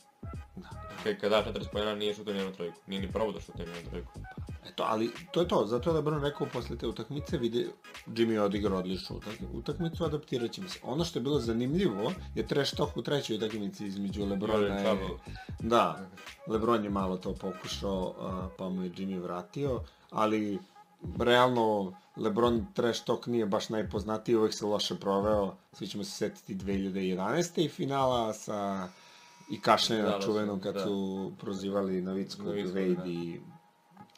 Da. 0.57 0.69
Kad, 1.05 1.21
kad 1.21 1.31
da 1.31 1.45
40 1.45 1.73
pojena 1.73 1.95
nije 1.95 2.15
šutao 2.15 2.35
nijednu 2.35 2.53
trojku. 2.53 2.79
Nije 2.87 3.01
ni 3.01 3.13
probao 3.13 3.33
da 3.33 3.41
šutira 3.41 3.73
nijednu 3.73 3.91
trojku. 3.91 4.13
Eto, 4.69 4.85
ali 4.87 5.11
to 5.33 5.41
je 5.41 5.49
to, 5.49 5.67
zato 5.67 5.91
je 5.91 5.95
Lebron 5.95 6.23
rekao 6.23 6.47
posle 6.53 6.77
te 6.77 6.87
utakmice, 6.87 7.39
vidi, 7.39 7.69
Jimmy 8.07 8.31
je 8.31 8.43
odigrao 8.43 8.79
odličnu 8.79 9.17
utak- 9.17 9.55
utakmicu, 9.55 10.05
adaptirat 10.05 10.51
ćemo 10.51 10.69
se. 10.69 10.79
Ono 10.83 11.05
što 11.05 11.19
je 11.19 11.23
bilo 11.23 11.41
zanimljivo 11.41 12.13
je 12.35 12.47
trash 12.47 12.77
talk 12.77 12.97
u 12.97 13.03
trećoj 13.03 13.37
utakmici 13.37 13.87
između 13.87 14.25
Lebrona 14.25 14.81
i... 14.81 14.99
Da, 15.61 16.09
Lebron 16.47 16.85
je 16.85 16.91
malo 16.91 17.17
to 17.17 17.35
pokušao, 17.35 18.15
pa 18.59 18.69
mu 18.69 18.83
je 18.83 18.91
Jimmy 18.91 19.23
vratio, 19.23 19.81
ali 20.11 20.59
realno 21.19 21.93
Lebron 22.17 22.67
trash 22.75 23.05
talk 23.05 23.27
nije 23.27 23.47
baš 23.47 23.69
najpoznatiji, 23.69 24.37
uvek 24.37 24.55
se 24.55 24.67
loše 24.67 24.95
proveo, 24.95 25.55
svi 25.73 25.87
ćemo 25.87 26.05
se 26.05 26.11
setiti 26.11 26.55
2011. 26.55 27.65
i 27.65 27.69
finala 27.69 28.33
sa 28.33 28.89
i 29.51 29.61
kašljenja 29.61 30.19
čuvenom 30.25 30.61
kad 30.61 30.75
da. 30.75 30.85
su 30.85 31.33
prozivali 31.41 32.03
Novickog, 32.03 32.47
da. 32.47 33.56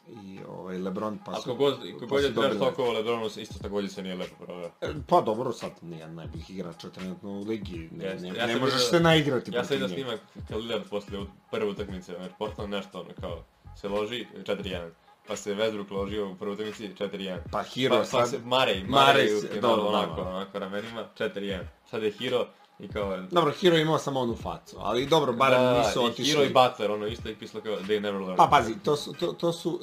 I, 0.09 0.29
i 0.29 0.39
ovaj, 0.49 0.77
Lebron, 0.77 1.19
pa 1.25 1.31
A 1.31 1.35
su... 1.35 1.43
kogod, 1.43 1.77
pa 1.91 1.99
kogod 1.99 2.23
je 2.23 2.29
dobili- 2.31 2.59
talkovao 2.59 2.93
Lebronu, 2.93 3.25
isto 3.27 3.59
takođe 3.59 3.87
se 3.87 4.03
nije 4.03 4.15
lepo 4.15 4.45
proveo. 4.45 4.71
E, 4.81 4.87
Pa 5.07 5.21
dobro, 5.21 5.51
sad 5.51 5.71
nije 5.81 6.07
najboljih 6.07 6.49
igrača 6.49 6.89
trenutno 6.89 7.29
u 7.31 7.39
ligi, 7.39 7.89
ne, 7.91 8.05
Jeste. 8.05 8.27
ne, 8.27 8.37
Ja 8.37 8.47
ne 8.47 8.55
možeš 8.55 8.89
se 8.89 8.99
naigrati 8.99 9.51
Ja 9.51 9.63
sam 9.63 9.73
vidio 9.73 9.87
njega. 9.87 9.95
snimak 9.95 10.19
kad 10.47 10.57
Lillard 10.57 10.83
posle 10.89 11.19
prve 11.51 11.65
utakmice, 11.65 12.13
znači 12.13 12.33
Portland 12.39 12.69
nešto 12.71 12.99
ono 12.99 13.09
kao 13.21 13.43
se 13.75 13.87
loži 13.87 14.25
4-1. 14.37 14.89
Pa 15.27 15.35
se 15.35 15.55
Westbrook 15.55 15.91
ložio 15.91 16.31
u 16.31 16.35
prvoj 16.35 16.53
utakmici 16.53 16.89
4-1. 16.89 17.37
Pa 17.51 17.63
Hero 17.63 17.89
pa, 17.91 17.99
pa 17.99 18.05
sad... 18.05 18.29
se 18.29 18.39
Marej, 18.39 18.83
Marej 18.83 18.87
Marej 19.25 19.41
finalu 19.43 19.61
dobro, 19.77 19.87
onako, 19.89 20.21
onako 20.21 20.59
ramenima, 20.59 21.05
4-1. 21.17 21.59
Sad 21.85 22.03
je 22.03 22.11
Hero 22.11 22.47
i 22.79 22.87
kao... 22.87 23.17
Dobro, 23.31 23.53
Hero 23.61 23.75
je 23.75 23.81
imao 23.81 23.97
samo 23.97 24.19
onu 24.19 24.35
facu, 24.35 24.75
ali 24.79 25.05
dobro, 25.05 25.33
barem 25.33 25.61
da, 25.61 25.77
nisu 25.77 26.03
otišli. 26.05 26.31
Hero 26.31 26.43
i 26.43 26.49
Butler, 26.53 26.91
ono 26.91 27.07
isto 27.07 27.29
je 27.29 27.35
pisalo 27.35 27.63
kao 27.63 27.75
they 27.75 27.99
never 27.99 28.21
learn. 28.21 28.37
Pa 28.37 28.47
pazi, 28.51 28.75
to 28.83 28.95
su, 28.95 29.13
to, 29.13 29.33
to 29.33 29.53
su 29.53 29.79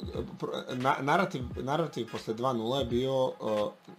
na, 0.73 0.95
narativ, 1.01 1.43
narativ 1.55 2.11
posle 2.11 2.33
2-0 2.33 2.79
je 2.79 2.85
bio 2.85 3.25
uh, 3.25 3.31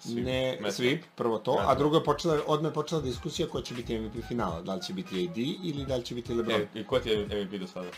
Sweep, 0.04 0.24
ne 0.24 0.58
metro. 0.60 0.84
sweep, 0.84 1.00
prvo 1.14 1.38
to, 1.38 1.52
a 1.52 1.60
Metro. 1.60 1.74
drugo 1.74 1.96
je 1.96 2.04
počela, 2.04 2.38
odmah 2.46 2.70
je 2.70 2.74
počela 2.74 3.00
diskusija 3.00 3.48
koja 3.48 3.62
će 3.62 3.74
biti 3.74 3.98
MVP 3.98 4.24
finala, 4.28 4.62
da 4.62 4.74
li 4.74 4.82
će 4.82 4.92
biti 4.92 5.28
AD 5.28 5.38
ili 5.38 5.84
da 5.86 5.96
li 5.96 6.04
će 6.04 6.14
biti 6.14 6.34
LeBron. 6.34 6.60
E, 6.60 6.66
I 6.74 6.84
ko 6.84 6.98
ti 6.98 7.08
je 7.08 7.44
MVP 7.44 7.60
do 7.60 7.66
sada? 7.66 7.88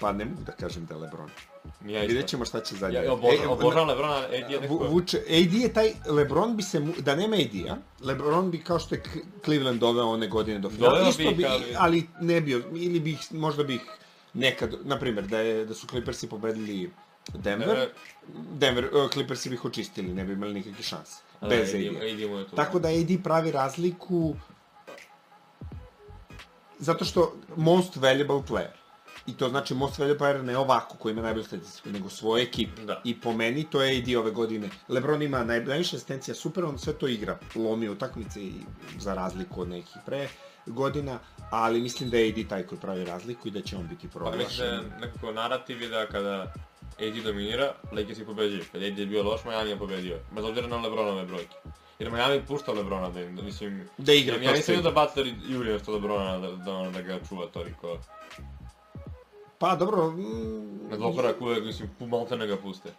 Pa 0.00 0.12
ne 0.12 0.24
mogu 0.24 0.42
da 0.42 0.52
kažem 0.52 0.86
da 0.86 0.94
je 0.94 1.00
LeBron. 1.00 1.30
Ja. 1.82 2.00
Vidjet 2.00 2.26
ćemo 2.26 2.44
šta 2.44 2.60
će 2.60 2.74
zadnje. 2.76 2.96
Ja, 2.96 3.12
obožavam, 3.12 3.44
E, 3.44 3.48
obožavam 3.48 3.88
Lebrona, 3.88 4.16
AD 4.16 4.32
je 4.50 4.60
nekako... 4.60 4.74
Vuče, 4.86 5.18
AD 5.18 5.52
je 5.54 5.72
taj, 5.72 5.92
LeBron 6.06 6.56
bi 6.56 6.62
se, 6.62 6.80
da 6.98 7.14
nema 7.14 7.36
AD-a, 7.36 7.76
LeBron 8.00 8.50
bi 8.50 8.58
kao 8.60 8.78
što 8.78 8.94
je 8.94 9.02
Cleveland 9.44 9.80
doveo 9.80 10.06
one 10.06 10.28
godine 10.28 10.58
do 10.58 10.70
finala, 10.70 10.90
Doveo 10.90 11.08
isto 11.10 11.30
bi 11.32 11.44
ali- 11.46 11.74
ali 11.76 12.06
ne 12.20 12.40
bio, 12.40 12.62
ili 12.72 13.00
bi 13.00 13.10
ih, 13.10 13.32
možda 13.32 13.64
bi 13.64 13.74
ih 13.74 13.82
nekad, 14.34 14.74
na 14.84 14.98
primjer, 14.98 15.26
da, 15.26 15.38
je, 15.38 15.64
da 15.64 15.74
su 15.74 15.86
Clippersi 15.86 16.28
pobedili 16.28 16.90
Denver, 17.34 17.78
E, 17.78 17.88
Denver, 18.52 18.84
uh, 18.86 19.10
Clippersi 19.10 19.48
bi 19.48 19.54
ih 19.54 19.64
očistili, 19.64 20.08
ne 20.10 20.24
bi 20.24 20.32
imali 20.32 20.54
nikakve 20.54 20.82
šanse. 20.82 21.12
da, 21.40 21.48
Bez 21.48 21.68
AD, 21.70 21.80
AD. 21.80 22.46
Tu. 22.50 22.56
Tako 22.56 22.78
da 22.78 22.88
AD 22.88 23.22
pravi 23.24 23.50
razliku 23.50 24.34
zato 26.78 27.04
što 27.04 27.34
most 27.56 27.96
valuable 27.96 28.42
player. 28.48 28.85
I 29.26 29.36
to 29.36 29.48
znači 29.48 29.74
most 29.74 29.98
valuable 29.98 30.26
player 30.26 30.42
ne 30.42 30.58
ovako 30.58 30.96
koji 30.96 31.12
ima 31.12 31.22
najbolju 31.22 31.44
statistiku, 31.44 31.88
nego 31.88 32.08
svoje 32.08 32.42
ekipe. 32.42 32.82
Da. 32.82 33.00
I 33.04 33.20
po 33.20 33.32
meni 33.32 33.64
to 33.70 33.82
je 33.82 33.98
AD 33.98 34.14
ove 34.16 34.30
godine. 34.30 34.68
LeBron 34.88 35.22
ima 35.22 35.44
naj, 35.44 35.64
najviše 35.64 35.96
asistencija, 35.96 36.34
super, 36.34 36.64
on 36.64 36.78
sve 36.78 36.92
to 36.92 37.08
igra. 37.08 37.38
Lomi 37.54 37.88
utakmice 37.88 38.40
i 38.40 38.52
za 38.98 39.14
razliku 39.14 39.60
od 39.60 39.68
nekih 39.68 39.96
pre 40.06 40.28
godina, 40.66 41.18
ali 41.50 41.80
mislim 41.80 42.10
da 42.10 42.16
je 42.16 42.28
AD 42.28 42.48
taj 42.48 42.62
koji 42.62 42.80
pravi 42.80 43.04
razliku 43.04 43.48
i 43.48 43.50
da 43.50 43.60
će 43.60 43.76
on 43.76 43.88
biti 43.88 44.08
Pa 44.08 44.30
mislim 44.30 44.38
da 44.38 44.64
proglašen. 44.64 44.66
je 44.66 45.00
nekako 45.00 45.32
narativ 45.32 45.82
je 45.82 45.88
da 45.88 46.06
kada 46.06 46.52
AD 46.98 47.24
dominira, 47.24 47.74
Lakers 47.92 48.18
je 48.18 48.24
pobeđuju. 48.24 48.64
Kada 48.72 48.86
AD 48.86 48.98
je 48.98 49.06
bio 49.06 49.22
loš, 49.22 49.44
Miami 49.44 49.70
je 49.70 49.78
pobedio. 49.78 50.18
Bez 50.32 50.44
obzira 50.44 50.66
na 50.66 50.76
Lebronove 50.76 51.24
brojke. 51.24 51.56
Jer 51.98 52.10
Miami 52.12 52.42
pušta 52.46 52.72
Lebrona 52.72 53.10
da 53.10 53.20
im, 53.20 53.36
da 53.36 53.42
mislim... 53.42 53.88
Da 53.98 54.12
igra 54.12 54.34
ja, 54.34 54.40
to 54.40 54.56
ja 54.56 54.62
vidio 54.66 54.82
da 54.82 54.90
Butler 54.90 55.34
juri 55.48 55.72
nešto 55.72 55.92
Lebrona 55.92 56.38
da, 56.38 56.50
da, 56.50 56.90
da 56.90 57.02
ga 57.02 57.18
čuva 57.28 57.46
toliko. 57.46 57.98
Pa 59.58 59.76
dobro, 59.76 60.10
mm, 60.10 60.88
Na 60.90 60.96
dvokorak 60.96 61.40
uvek, 61.40 61.64
mislim, 61.64 61.90
pu 61.98 62.06
maltene 62.06 62.46
ga 62.46 62.56
puste. 62.56 62.92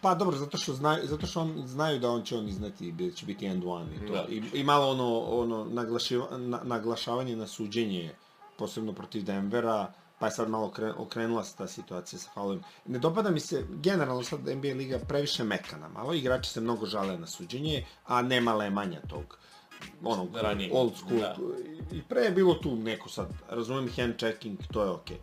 Pa 0.00 0.14
dobro, 0.14 0.36
zato 0.36 0.58
što 0.58 0.72
znaju, 0.72 1.06
zato 1.06 1.26
što 1.26 1.40
on, 1.40 1.62
znaju 1.66 1.98
da 2.00 2.10
on 2.10 2.22
će 2.22 2.36
on 2.36 2.48
izneti, 2.48 2.92
da 2.92 3.10
će 3.10 3.26
biti 3.26 3.46
end 3.46 3.64
one 3.66 3.94
i 3.96 4.06
to. 4.06 4.12
Da. 4.12 4.26
I, 4.28 4.42
I 4.52 4.64
malo 4.64 4.90
ono, 4.90 5.18
ono 5.20 5.64
naglašiva, 5.64 6.38
na, 6.38 6.60
naglašavanje 6.64 7.36
na 7.36 7.46
suđenje, 7.46 8.12
posebno 8.58 8.92
protiv 8.92 9.24
Denvera, 9.24 9.92
pa 10.18 10.26
je 10.26 10.32
sad 10.32 10.50
malo 10.50 10.70
kre, 10.70 10.92
okrenula 10.92 11.44
se 11.44 11.56
ta 11.56 11.66
situacija 11.66 12.18
sa 12.18 12.30
faulom. 12.34 12.62
Ne 12.86 12.98
dopada 12.98 13.30
mi 13.30 13.40
se, 13.40 13.64
generalno 13.70 14.22
sad 14.22 14.40
NBA 14.40 14.68
liga 14.68 14.98
previše 15.08 15.44
mekana, 15.44 15.88
malo 15.88 16.14
igrači 16.14 16.50
se 16.50 16.60
mnogo 16.60 16.86
žale 16.86 17.18
na 17.18 17.26
suđenje, 17.26 17.84
a 18.06 18.22
nema 18.22 18.54
lemanja 18.54 19.00
tog 19.08 19.38
onog 20.04 20.36
Ranije, 20.36 20.70
old 20.72 20.96
school. 20.96 21.20
da. 21.20 21.36
I 21.92 22.02
pre 22.02 22.20
je 22.20 22.30
bilo 22.30 22.54
tu 22.54 22.76
neko 22.76 23.08
sad, 23.08 23.28
razumem 23.50 23.90
hand 23.96 24.18
checking, 24.18 24.58
to 24.72 24.82
je 24.82 24.90
okej. 24.90 25.18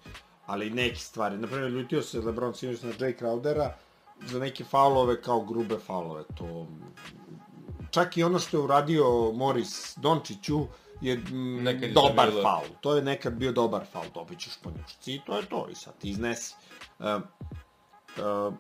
Ali 0.45 0.69
neke 0.69 0.99
stvari, 0.99 1.37
na 1.37 1.47
primjer, 1.47 1.71
ljutio 1.71 2.01
se 2.01 2.19
LeBron 2.19 2.55
sinoć 2.55 2.81
na 2.81 2.91
Jay 2.91 3.19
Crowdera, 3.19 3.71
za 4.25 4.39
neke 4.39 4.63
faulove 4.63 5.21
kao 5.21 5.41
grube 5.41 5.77
faulove, 5.79 6.23
to... 6.37 6.67
Čak 7.91 8.17
i 8.17 8.23
ono 8.23 8.39
što 8.39 8.57
je 8.57 8.63
uradio 8.63 9.31
Moris 9.31 9.97
Dončiću 9.97 10.67
je 11.01 11.17
mm, 11.17 11.63
Nekad 11.63 11.83
je 11.83 11.91
dobar 11.91 12.29
bilo. 12.29 12.43
faul. 12.43 12.67
To 12.81 12.95
je 12.95 13.01
nekad 13.01 13.33
bio 13.33 13.51
dobar 13.51 13.85
faul, 13.91 14.05
dobit 14.13 14.39
ćeš 14.39 14.57
po 14.63 14.71
njušci 14.71 15.13
i 15.13 15.21
to 15.25 15.37
je 15.37 15.45
to, 15.45 15.67
i 15.71 15.75
sad 15.75 15.97
ti 15.97 16.09
iznesi. 16.09 16.55
Uh, 16.99 17.05
uh, 18.17 18.53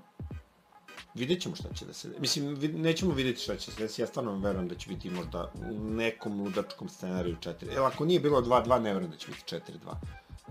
vidjet 1.13 1.41
ćemo 1.41 1.55
šta 1.55 1.73
će 1.73 1.85
da 1.85 1.93
se... 1.93 2.09
Mislim, 2.19 2.55
vid, 2.55 2.79
nećemo 2.79 3.13
vidjeti 3.13 3.41
šta 3.41 3.55
će 3.55 3.71
se 3.71 3.81
desiti, 3.81 4.01
ja 4.01 4.07
stvarno 4.07 4.39
verujem 4.39 4.67
da 4.67 4.75
će 4.75 4.89
biti 4.89 5.09
možda 5.09 5.51
u 5.69 5.89
nekom 5.89 6.41
ludačkom 6.41 6.89
scenariju 6.89 7.35
4. 7.35 7.75
Evo, 7.75 7.85
ako 7.85 8.05
nije 8.05 8.19
bilo 8.19 8.41
2-2, 8.41 8.79
ne 8.81 8.93
verujem 8.93 9.11
da 9.11 9.17
će 9.17 9.27
biti 9.27 9.55
4-2. 9.55 9.95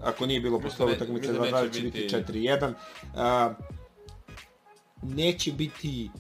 Ako 0.03 0.27
nije 0.27 0.41
bilo 0.41 0.61
posle 0.61 0.87
da 0.87 0.91
ne- 0.91 0.97
utakmice 0.97 1.29
mislim 1.29 1.43
da 1.43 1.59
2-2, 1.59 1.67
da 1.67 1.73
će 1.73 1.81
biti 1.81 2.01
biti- 2.01 2.15
4-1. 2.15 2.75
Uh, 3.15 3.57
neće 5.03 5.53
biti 5.53 6.11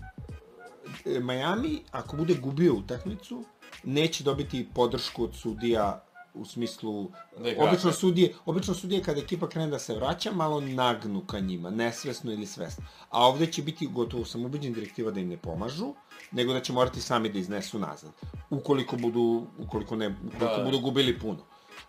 e, 1.06 1.20
Miami, 1.20 1.82
ako 1.90 2.16
bude 2.16 2.34
gubio 2.34 2.74
utakmicu, 2.74 3.44
neće 3.84 4.24
dobiti 4.24 4.68
podršku 4.74 5.24
od 5.24 5.34
sudija 5.34 6.04
u 6.34 6.44
smislu 6.44 7.10
Da 7.38 7.50
ih 7.50 7.56
obično 7.58 7.92
sudije, 7.92 8.34
obično 8.46 8.74
sudije 8.74 9.02
kada 9.02 9.20
ekipa 9.20 9.48
krene 9.48 9.66
da 9.66 9.78
se 9.78 9.94
vraća, 9.94 10.32
malo 10.32 10.60
nagnu 10.60 11.20
ka 11.20 11.40
njima, 11.40 11.70
nesvesno 11.70 12.32
ili 12.32 12.46
svesno. 12.46 12.84
A 13.10 13.26
ovde 13.26 13.46
će 13.46 13.62
biti 13.62 13.86
gotovo 13.86 14.24
sam 14.24 14.44
ubeđen 14.44 14.72
direktiva 14.72 15.10
da 15.10 15.20
im 15.20 15.28
ne 15.28 15.36
pomažu, 15.36 15.94
nego 16.32 16.52
da 16.52 16.60
će 16.60 16.72
morati 16.72 17.00
sami 17.00 17.28
da 17.28 17.38
iznesu 17.38 17.78
nazad. 17.78 18.10
Ukoliko 18.50 18.96
budu, 18.96 19.46
ukoliko 19.58 19.96
ne, 19.96 20.14
ukoliko 20.26 20.56
Da. 20.56 20.64
budu 20.64 20.80
gubili 20.80 21.18
puno. 21.18 21.38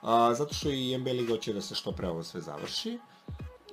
A, 0.02 0.34
zato 0.34 0.54
što 0.54 0.70
i 0.70 0.98
NBA 0.98 1.12
Liga 1.12 1.34
hoće 1.34 1.54
da 1.54 1.62
se 1.62 1.76
što 1.76 1.92
pre 1.92 2.08
ovo 2.08 2.24
sve 2.24 2.42
završi, 2.42 3.00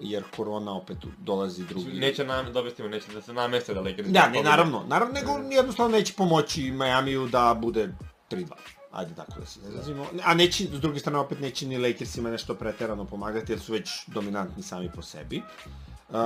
jer 0.00 0.24
korona 0.36 0.76
opet 0.76 0.96
dolazi 1.18 1.64
drugi... 1.64 1.92
Neće 1.92 2.24
nam, 2.24 2.52
dobiti 2.52 2.82
neće 2.82 3.12
da 3.12 3.22
se 3.22 3.32
nameste 3.32 3.74
da 3.74 3.80
Lakers... 3.80 4.08
Da, 4.08 4.28
ne, 4.28 4.42
naravno, 4.42 4.84
naravno, 4.86 5.14
nego 5.14 5.32
jednostavno 5.50 5.96
neće 5.96 6.12
pomoći 6.12 6.72
Majamiju 6.72 7.26
da 7.28 7.54
bude 7.60 7.88
3-2. 8.30 8.46
Ajde 8.92 9.14
tako 9.14 9.40
da 9.40 9.46
se 9.46 9.60
izrazimo. 9.68 10.06
A 10.24 10.34
neće, 10.34 10.64
s 10.64 10.80
druge 10.80 10.98
strane, 10.98 11.18
opet 11.18 11.40
neće 11.40 11.66
ni 11.66 11.78
Lakersima 11.78 12.30
nešto 12.30 12.54
preterano 12.54 13.04
pomagati, 13.04 13.52
jer 13.52 13.60
su 13.60 13.72
već 13.72 13.88
dominantni 14.06 14.62
sami 14.62 14.90
po 14.94 15.02
sebi. 15.02 15.42
Uh, 16.08 16.16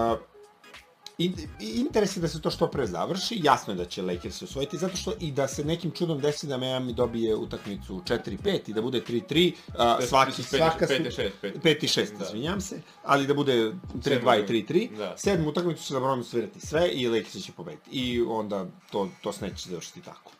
interes 1.61 2.17
je 2.17 2.21
da 2.21 2.29
se 2.29 2.41
to 2.41 2.51
što 2.51 2.67
pre 2.67 2.87
završi, 2.87 3.41
jasno 3.43 3.73
je 3.73 3.77
da 3.77 3.85
će 3.85 4.03
Lakers 4.03 4.43
osvojiti, 4.43 4.79
zato 4.79 4.97
što 4.97 5.13
i 5.21 5.33
da 5.33 5.49
se 5.49 5.65
nekim 5.65 5.91
čudom 5.91 6.21
desi 6.21 6.47
da 6.47 6.57
Miami 6.57 6.93
dobije 6.93 7.37
utakmicu 7.37 8.01
4-5 8.01 8.61
i 8.67 8.73
da 8.73 8.83
bude 8.83 9.01
3-3, 9.01 9.53
uh, 9.69 10.05
svaki, 10.09 10.43
svaka... 10.43 10.87
pet 10.87 11.07
i 11.07 11.11
šest, 11.11 11.35
pet. 11.41 11.57
5 11.57 11.85
i 11.85 11.89
6, 11.89 12.19
Da. 12.19 12.25
izvinjam 12.25 12.61
se, 12.61 12.81
ali 13.05 13.27
da 13.27 13.35
bude 13.35 13.73
3-2 13.95 14.45
i 14.59 14.65
3-3. 14.65 14.97
Da. 14.97 15.15
Sedmu 15.17 15.49
utakmicu 15.49 15.85
će 15.85 15.95
LeBron 15.95 16.25
svirati 16.25 16.61
sve 16.61 16.89
i 16.89 17.09
Lakers 17.09 17.45
će 17.45 17.53
pobediti. 17.53 17.91
I 17.91 18.23
onda 18.23 18.67
to, 18.93 19.09
to 19.23 19.33
se 19.33 19.49
neće 19.49 19.69
završiti 19.71 20.01
tako. 20.01 20.31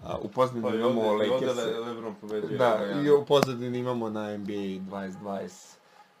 Uh, 0.00 0.08
u 0.22 0.28
pozadini 0.28 0.62
Pa 0.62 0.74
imamo 0.74 1.12
Lakers. 1.12 1.56
Le- 1.56 1.78
Lebron 1.80 2.14
pobeđuje. 2.20 2.58
Da, 2.58 2.78
Miami. 2.80 3.06
i 3.06 3.10
u 3.10 3.24
pozadini 3.24 3.78
imamo 3.78 4.10
na 4.10 4.36
NBA 4.36 4.52
2020 4.52 5.48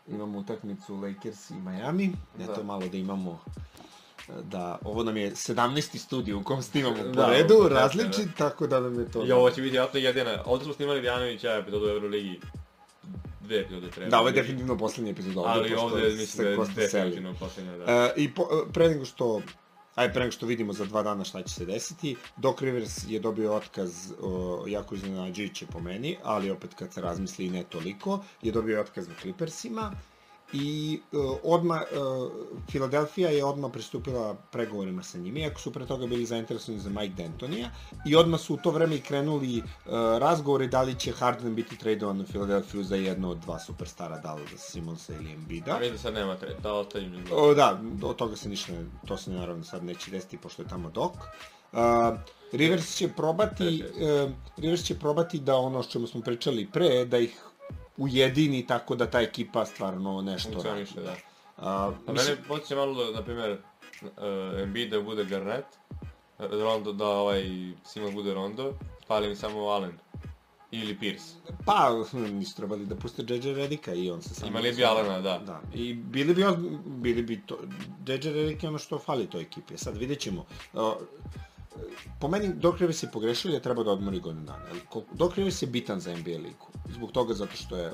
imamo 0.08 0.38
utakmicu 0.38 0.96
Lakers 0.96 1.50
i 1.50 1.54
Miami. 1.54 2.12
Eto 2.40 2.54
Da. 2.56 2.62
malo 2.62 2.88
da 2.88 2.96
imamo 2.96 3.40
da 4.42 4.78
ovo 4.84 5.02
nam 5.02 5.16
je 5.16 5.30
17. 5.30 5.98
studij 5.98 6.34
u 6.34 6.42
kom 6.42 6.62
snimamo 6.62 6.96
po 6.96 7.02
Da, 7.02 7.26
redu, 7.26 7.54
jeste, 7.54 7.74
različit, 7.74 8.28
tako 8.38 8.66
da 8.66 8.80
nam 8.80 9.00
je 9.00 9.10
to... 9.10 9.26
I 9.26 9.32
ovo 9.32 9.50
će 9.50 9.62
biti 9.62 9.72
vjerojatno 9.72 10.00
jedina. 10.00 10.42
Ovdje 10.44 10.64
smo 10.64 10.74
snimali 10.74 11.00
Vjanović, 11.00 11.44
ja 11.44 11.56
epizodu 11.56 11.86
u 11.86 11.88
Euroligi. 11.88 12.40
Dve 13.40 13.60
epizode 13.60 13.90
treba. 13.90 14.10
Da, 14.10 14.18
ovo 14.18 14.28
je 14.28 14.32
definitivno 14.32 14.78
poslednji 14.78 15.10
epizod 15.10 15.36
ovde, 15.36 15.50
Ali 15.50 15.74
ovdje 15.74 16.08
mislim 16.08 16.44
da 16.44 16.50
je 16.50 16.86
definitivno 16.86 17.34
posljednja, 17.40 17.76
da. 17.76 17.92
E, 17.92 18.12
I 18.16 18.34
po, 18.34 18.48
pre 18.72 18.88
nego 18.88 19.04
što 19.04 19.42
Aj, 19.94 20.12
pre 20.12 20.20
nego 20.20 20.32
što 20.32 20.46
vidimo 20.46 20.72
za 20.72 20.84
dva 20.84 21.02
dana 21.02 21.24
šta 21.24 21.42
će 21.42 21.54
se 21.54 21.66
desiti, 21.66 22.16
Doc 22.36 22.60
Rivers 22.60 23.04
je 23.08 23.20
dobio 23.20 23.54
otkaz, 23.54 24.12
o, 24.20 24.64
jako 24.68 24.94
iznenađujuće 24.94 25.66
po 25.66 25.80
meni, 25.80 26.16
ali 26.22 26.50
opet 26.50 26.74
kad 26.74 26.92
se 26.92 27.00
razmisli 27.00 27.46
i 27.46 27.50
ne 27.50 27.64
toliko, 27.64 28.24
je 28.42 28.52
dobio 28.52 28.80
otkaz 28.80 29.08
na 29.08 29.14
Clippersima 29.20 29.92
i 30.52 31.00
uh, 31.12 31.36
odma 31.42 31.74
uh, 31.74 32.32
Filadelfija 32.70 33.30
je 33.30 33.44
odma 33.44 33.68
pristupila 33.68 34.34
pregovorima 34.34 35.02
sa 35.02 35.18
njima, 35.18 35.38
iako 35.38 35.60
su 35.60 35.72
pre 35.72 35.86
toga 35.86 36.06
bili 36.06 36.26
zainteresovani 36.26 36.80
za 36.82 36.90
Mike 36.90 37.22
D'Antonija 37.22 37.68
i 38.06 38.16
odma 38.16 38.38
su 38.38 38.54
u 38.54 38.56
to 38.56 38.70
vreme 38.70 38.96
i 38.96 39.00
krenuli 39.00 39.58
uh, 39.58 39.92
razgovori 40.18 40.68
da 40.68 40.82
li 40.82 40.94
će 40.94 41.12
Harden 41.12 41.54
biti 41.54 41.76
tradovan 41.76 42.20
u 42.20 42.26
Filadelfiju 42.26 42.84
za 42.84 42.96
jedno 42.96 43.30
od 43.30 43.38
dva 43.38 43.58
superstara, 43.58 44.18
da 44.18 44.34
li 44.34 44.42
za 44.52 44.58
Simonsa 44.58 45.12
ili 45.14 45.32
Embida. 45.32 45.74
A 45.74 45.78
vidi 45.78 45.98
sad 45.98 46.14
nema 46.14 46.36
tre, 46.36 46.54
da 46.62 46.72
ostavim. 46.72 47.24
O, 47.32 47.54
da, 47.54 47.80
od 48.02 48.16
toga 48.16 48.36
se 48.36 48.48
ništa, 48.48 48.72
to 49.06 49.16
se 49.16 49.30
naravno 49.30 49.64
sad 49.64 49.84
neće 49.84 50.10
desiti 50.10 50.38
pošto 50.38 50.62
je 50.62 50.68
tamo 50.68 50.90
dok. 50.90 51.12
Uh, 51.72 51.78
Rivers 52.52 52.96
će 52.96 53.08
probati, 53.08 53.84
uh, 54.24 54.30
Rivers 54.56 54.82
će 54.82 54.98
probati 54.98 55.38
da 55.38 55.56
ono 55.56 55.78
o 55.78 55.84
čemu 55.84 56.06
smo 56.06 56.20
pričali 56.20 56.68
pre, 56.72 57.04
da 57.04 57.18
ih 57.18 57.42
ujedini 57.96 58.66
tako 58.66 58.94
da 58.94 59.10
ta 59.10 59.20
ekipa 59.20 59.66
stvarno 59.66 60.22
nešto 60.22 60.50
radi. 60.50 60.62
Funkcioniše, 60.62 61.00
da. 61.00 61.12
Uh, 61.12 61.66
A 61.66 61.92
mene 62.06 62.36
podsjeća 62.48 62.76
malo, 62.76 63.10
na 63.10 63.22
primjer, 63.22 63.58
uh, 64.02 64.08
Embiid 64.62 64.90
da 64.90 65.00
bude 65.00 65.24
Garnett, 65.24 65.66
Rondo 66.38 66.92
da 66.92 67.06
ovaj 67.06 67.44
Simon 67.84 68.14
bude 68.14 68.34
Rondo, 68.34 68.74
fali 69.06 69.28
mi 69.28 69.36
samo 69.36 69.66
Allen. 69.66 69.92
Ili 70.70 70.98
Pierce. 70.98 71.34
Pa, 71.66 71.90
nisu 72.38 72.56
trebali 72.56 72.86
da 72.86 72.96
puste 72.96 73.22
JJ 73.22 73.54
Redika 73.54 73.94
i 73.94 74.10
on 74.10 74.22
se 74.22 74.34
samo... 74.34 74.50
Imali 74.50 74.72
bi 74.72 74.84
Allena, 74.84 75.20
da. 75.20 75.38
Da, 75.38 75.60
i 75.74 75.94
bili 75.94 76.34
bi, 76.34 76.42
ozb- 76.42 76.78
bili 76.84 77.22
bi 77.22 77.40
to... 77.46 77.58
JJ 78.06 78.28
Redick 78.28 78.62
je 78.62 78.68
ono 78.68 78.78
što 78.78 78.98
fali 78.98 79.26
toj 79.26 79.42
ekipi. 79.42 79.76
Sad 79.76 79.96
vidjet 79.96 80.20
ćemo. 80.20 80.44
Uh, 80.72 80.92
po 82.20 82.28
meni 82.28 82.52
Doc 82.54 82.78
Rivers 82.78 83.02
je 83.02 83.10
pogrešio 83.10 83.50
je 83.50 83.62
treba 83.62 83.82
da 83.82 83.90
odmori 83.90 84.20
godinu 84.20 84.44
dana. 84.44 84.64
Doc 85.12 85.34
Rivers 85.34 85.62
je 85.62 85.66
bitan 85.66 86.00
za 86.00 86.16
NBA 86.16 86.30
ligu. 86.30 86.71
Zbog 86.92 87.12
toga 87.12 87.34
zato 87.34 87.56
što 87.56 87.76
je 87.76 87.92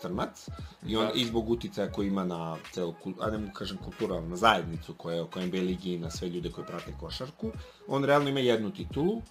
crnac 0.00 0.48
i 0.86 0.96
on 0.96 1.06
Da. 1.06 1.12
i 1.14 1.24
zbog 1.24 1.50
uticaja 1.50 1.92
koji 1.92 2.06
ima 2.06 2.24
na 2.24 2.56
celu, 2.72 2.94
a 3.20 3.30
ne 3.30 3.38
mu 3.38 3.52
kažem 3.52 3.76
kulturu, 3.76 4.14
ali 4.14 4.28
na 4.28 4.36
zajednicu 4.36 4.94
koja 4.94 5.14
je 5.16 5.22
oko 5.22 5.40
NBA 5.40 5.56
ligi 5.58 5.92
i 5.94 5.98
na 5.98 6.10
sve 6.10 6.28
ljude 6.28 6.50
koji 6.50 6.66
prate 6.66 6.92
košarku. 7.00 7.50
On 7.88 8.04
realno 8.04 8.28
ima 8.28 8.40
jednu 8.40 8.70
titulu 8.70 9.22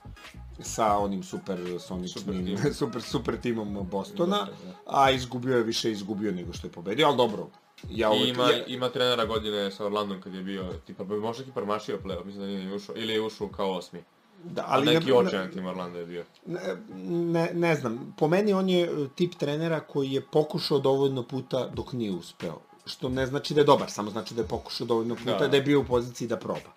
sa 0.59 0.97
onim 0.97 1.24
super 1.24 1.57
soničnim, 1.79 2.57
Super 2.57 2.74
super, 2.74 3.01
timom. 3.01 3.01
super, 3.01 3.41
timom 3.41 3.88
Bostona, 3.91 4.38
Da. 4.38 4.51
a 4.85 5.12
izgubio 5.12 5.57
je 5.57 5.63
više 5.63 5.91
izgubio 5.91 6.31
nego 6.31 6.53
što 6.53 6.67
je 6.67 6.71
pobedio, 6.71 7.07
ali 7.07 7.17
dobro. 7.17 7.47
Ja 7.89 8.13
I 8.13 8.17
uvek, 8.17 8.29
ima, 8.29 8.43
ja, 8.43 8.65
ima 8.65 8.89
trenera 8.89 9.25
godine 9.25 9.71
sa 9.71 9.85
Orlandom 9.85 10.21
kad 10.21 10.33
je 10.33 10.43
bio, 10.43 10.74
tipa, 10.85 11.03
možda 11.03 11.43
i 11.43 11.51
promašio 11.53 12.00
play 12.03 12.25
mislim 12.25 12.41
da 12.41 12.47
nije 12.47 12.65
ni 12.65 12.75
ušao, 12.75 12.95
ili 12.97 13.13
je 13.13 13.21
ušao 13.21 13.47
kao 13.47 13.71
osmi. 13.71 14.03
Da, 14.52 14.64
Ali 14.68 14.86
neki 14.86 15.06
ne, 15.06 15.14
očajan 15.14 15.52
tim 15.52 15.66
Orlando 15.66 16.00
je 16.00 16.06
bio. 16.06 16.24
ne, 16.46 16.60
ne, 16.98 17.50
ne 17.54 17.75
znam, 17.75 18.14
po 18.18 18.28
meni 18.28 18.54
on 18.54 18.70
je 18.70 19.10
tip 19.16 19.36
trenera 19.36 19.80
koji 19.80 20.12
je 20.12 20.22
pokušao 20.22 20.80
dovoljno 20.80 21.24
puta 21.24 21.68
dok 21.68 21.94
nije 21.94 22.12
uspeo. 22.12 22.60
Što 22.86 23.10
ne 23.10 23.25
znači 23.25 23.54
da 23.54 23.62
je 23.62 23.66
dobar, 23.66 23.90
samo 23.92 24.12
znači 24.12 24.34
da 24.34 24.42
je 24.42 24.48
pokušao 24.48 24.88
dovoljno 24.88 25.16
puta, 25.16 25.38
da, 25.40 25.48
Da. 25.48 25.56
je 25.56 25.62
bio 25.62 25.80
u 25.82 25.86
poziciji 25.86 26.28
da 26.28 26.38
proba. 26.38 26.70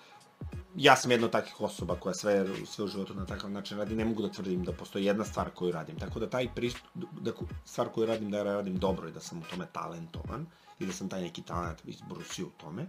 Ja 0.76 0.96
sam 0.96 1.10
jedna 1.10 1.26
od 1.26 1.32
takvih 1.32 1.60
osoba 1.60 1.94
koja 1.94 2.14
sve, 2.14 2.46
sve 2.66 2.84
u 2.84 2.88
životu 2.88 3.14
na 3.14 3.26
takav 3.26 3.50
način 3.50 3.78
radi, 3.78 3.94
ne 3.94 4.04
mogu 4.04 4.22
da 4.22 4.28
tvrdim 4.28 4.64
da 4.64 4.72
postoji 4.72 5.04
jedna 5.04 5.24
stvar 5.24 5.50
koju 5.50 5.72
radim. 5.72 5.98
Tako 5.98 6.20
da 6.20 6.30
taj 6.30 6.48
pristup, 6.54 6.82
da 7.20 7.32
stvar 7.64 7.88
koju 7.88 8.06
radim, 8.06 8.30
da 8.30 8.42
radim 8.42 8.78
dobro 8.78 9.08
i 9.08 9.12
da 9.12 9.20
sam 9.20 9.38
u 9.38 9.42
tome 9.50 9.66
talentovan 9.72 10.46
i 10.78 10.86
da 10.86 10.92
sam 10.92 11.08
taj 11.08 11.22
neki 11.22 11.42
talent 11.42 11.78
izbrusio 11.84 12.46
u 12.46 12.50
tome. 12.50 12.86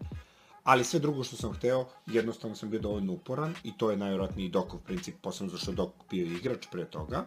Ali 0.64 0.84
sve 0.84 1.00
drugo 1.00 1.24
što 1.24 1.36
sam 1.36 1.54
hteo, 1.54 1.86
jednostavno 2.06 2.56
sam 2.56 2.70
bio 2.70 2.80
dovoljno 2.80 3.14
uporan 3.14 3.56
i 3.64 3.78
to 3.78 3.92
je 3.92 3.98
najvjerojatnije 3.98 4.48
i 4.48 4.52
Dokov 4.52 4.80
princip, 4.80 5.16
posebno 5.22 5.52
zašto 5.52 5.72
Dok 5.72 5.90
bio 6.10 6.26
igrač 6.26 6.68
pre 6.72 6.86
toga 6.86 7.26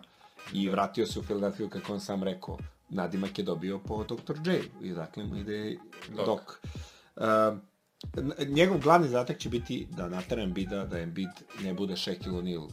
i 0.53 0.69
vratio 0.69 1.07
se 1.07 1.19
u 1.19 1.23
Filadelfiju 1.23 1.69
kako 1.69 1.93
on 1.93 2.01
sam 2.01 2.23
rekao, 2.23 2.59
nadimak 2.89 3.39
je 3.39 3.45
dobio 3.45 3.79
po 3.79 4.05
Dr. 4.05 4.37
J 4.45 4.61
i 4.83 4.91
dakle 4.91 5.25
mu 5.25 5.37
ide 5.37 5.77
Dok. 6.17 6.27
Dok. 6.27 6.61
Uh, 7.17 7.59
njegov 8.49 8.79
glavni 8.79 9.09
zadatak 9.09 9.39
će 9.39 9.49
biti 9.49 9.87
da 9.91 10.09
natera 10.09 10.43
Embida, 10.43 10.85
da 10.85 10.99
Embiid 10.99 11.31
ne 11.62 11.75
bude 11.75 11.95
Shaquille 11.95 12.41
O'Neal 12.41 12.69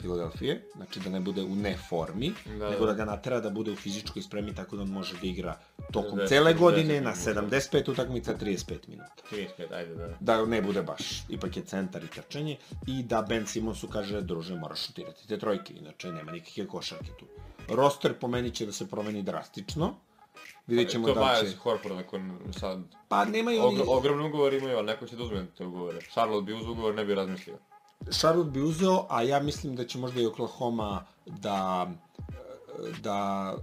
Filadelfije, 0.00 0.62
znači 0.76 1.00
da 1.00 1.10
ne 1.10 1.20
bude 1.20 1.42
u 1.42 1.54
neformi, 1.54 2.32
Da, 2.58 2.70
nego 2.70 2.86
da. 2.86 2.92
da 2.92 2.94
ga 2.94 3.04
natera 3.04 3.40
da 3.40 3.50
bude 3.50 3.70
u 3.70 3.76
fizičkoj 3.76 4.22
spremi 4.22 4.54
tako 4.54 4.76
da 4.76 4.82
on 4.82 4.88
može 4.88 5.14
da 5.20 5.26
igra 5.26 5.58
tokom 5.92 6.18
90, 6.18 6.28
cele 6.28 6.54
godine 6.54 7.00
90 7.00 7.34
na 7.34 7.40
minuta. 7.40 7.56
75 7.56 7.90
utakmica 7.90 8.34
35 8.36 8.88
minuta 8.88 9.22
35, 9.32 9.72
ajde 9.74 9.94
da. 9.94 10.08
da 10.20 10.46
ne 10.46 10.62
bude 10.62 10.82
baš, 10.82 11.22
ipak 11.28 11.56
je 11.56 11.62
centar 11.64 12.04
i 12.04 12.08
trčanje, 12.08 12.56
i 12.86 13.02
da 13.02 13.22
Ben 13.22 13.46
Simonsu 13.46 13.88
kaže, 13.88 14.20
druže, 14.20 14.54
moraš 14.54 14.86
šutirati 14.86 15.28
te 15.28 15.38
trojke, 15.38 15.74
inače 15.74 16.12
nema 16.12 16.32
nikakve 16.32 16.66
košarke 16.66 17.10
tu. 17.18 17.26
Roster 17.68 18.14
po 18.18 18.28
meni 18.28 18.50
će 18.50 18.66
da 18.66 18.72
se 18.72 18.86
promeni 18.86 19.22
drastično, 19.22 19.94
vidjet 20.66 20.90
ćemo 20.90 21.06
to 21.08 21.14
da 21.14 21.20
li 21.20 21.26
Baja 21.26 21.40
će... 21.40 21.48
za 21.48 21.56
Horford, 21.56 21.98
ako 21.98 22.20
sad 22.58 22.78
Pa 23.08 23.24
nemaju 23.24 23.62
oni... 23.62 23.80
ogr 23.80 23.90
ogromni 23.90 24.28
ugovor 24.28 24.54
imaju, 24.54 24.76
ali 24.76 24.86
neko 24.86 25.06
će 25.06 25.16
da 25.16 25.22
uzme 25.22 25.46
te 25.58 25.64
ugovore. 25.66 26.00
Charlotte 26.00 26.44
bi 26.44 26.52
uz 26.52 26.68
ugovor 26.68 26.94
ne 26.94 27.04
bi 27.04 27.14
razmislio. 27.14 27.58
Charlotte 28.10 28.50
bi 28.50 28.62
uzeo, 28.62 29.06
a 29.08 29.22
ja 29.22 29.40
mislim 29.40 29.76
da 29.76 29.86
će 29.86 29.98
možda 29.98 30.20
i 30.20 30.26
Oklahoma 30.26 31.04
da... 31.26 31.90
da... 33.02 33.54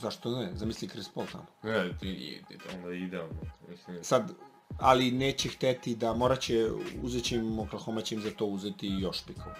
Zašto 0.00 0.30
ne? 0.30 0.50
Zamisli 0.54 0.88
Chris 0.88 1.08
Paul 1.08 1.26
tamo. 1.32 1.46
Ne, 1.62 1.98
ti, 2.00 2.42
onda 2.74 2.88
je 2.88 3.02
idealno. 3.02 3.34
Mislim, 3.68 4.04
Sad, 4.04 4.32
ali 4.78 5.10
neće 5.10 5.48
hteti 5.48 5.96
da, 5.96 6.12
morat 6.14 6.40
će, 6.40 6.70
uzet 7.02 7.24
će 7.24 7.36
im, 7.36 7.58
Oklahoma 7.58 8.00
će 8.00 8.14
im 8.14 8.20
za 8.20 8.30
to 8.30 8.46
uzeti 8.46 8.88
još 8.88 9.24
pikova. 9.26 9.54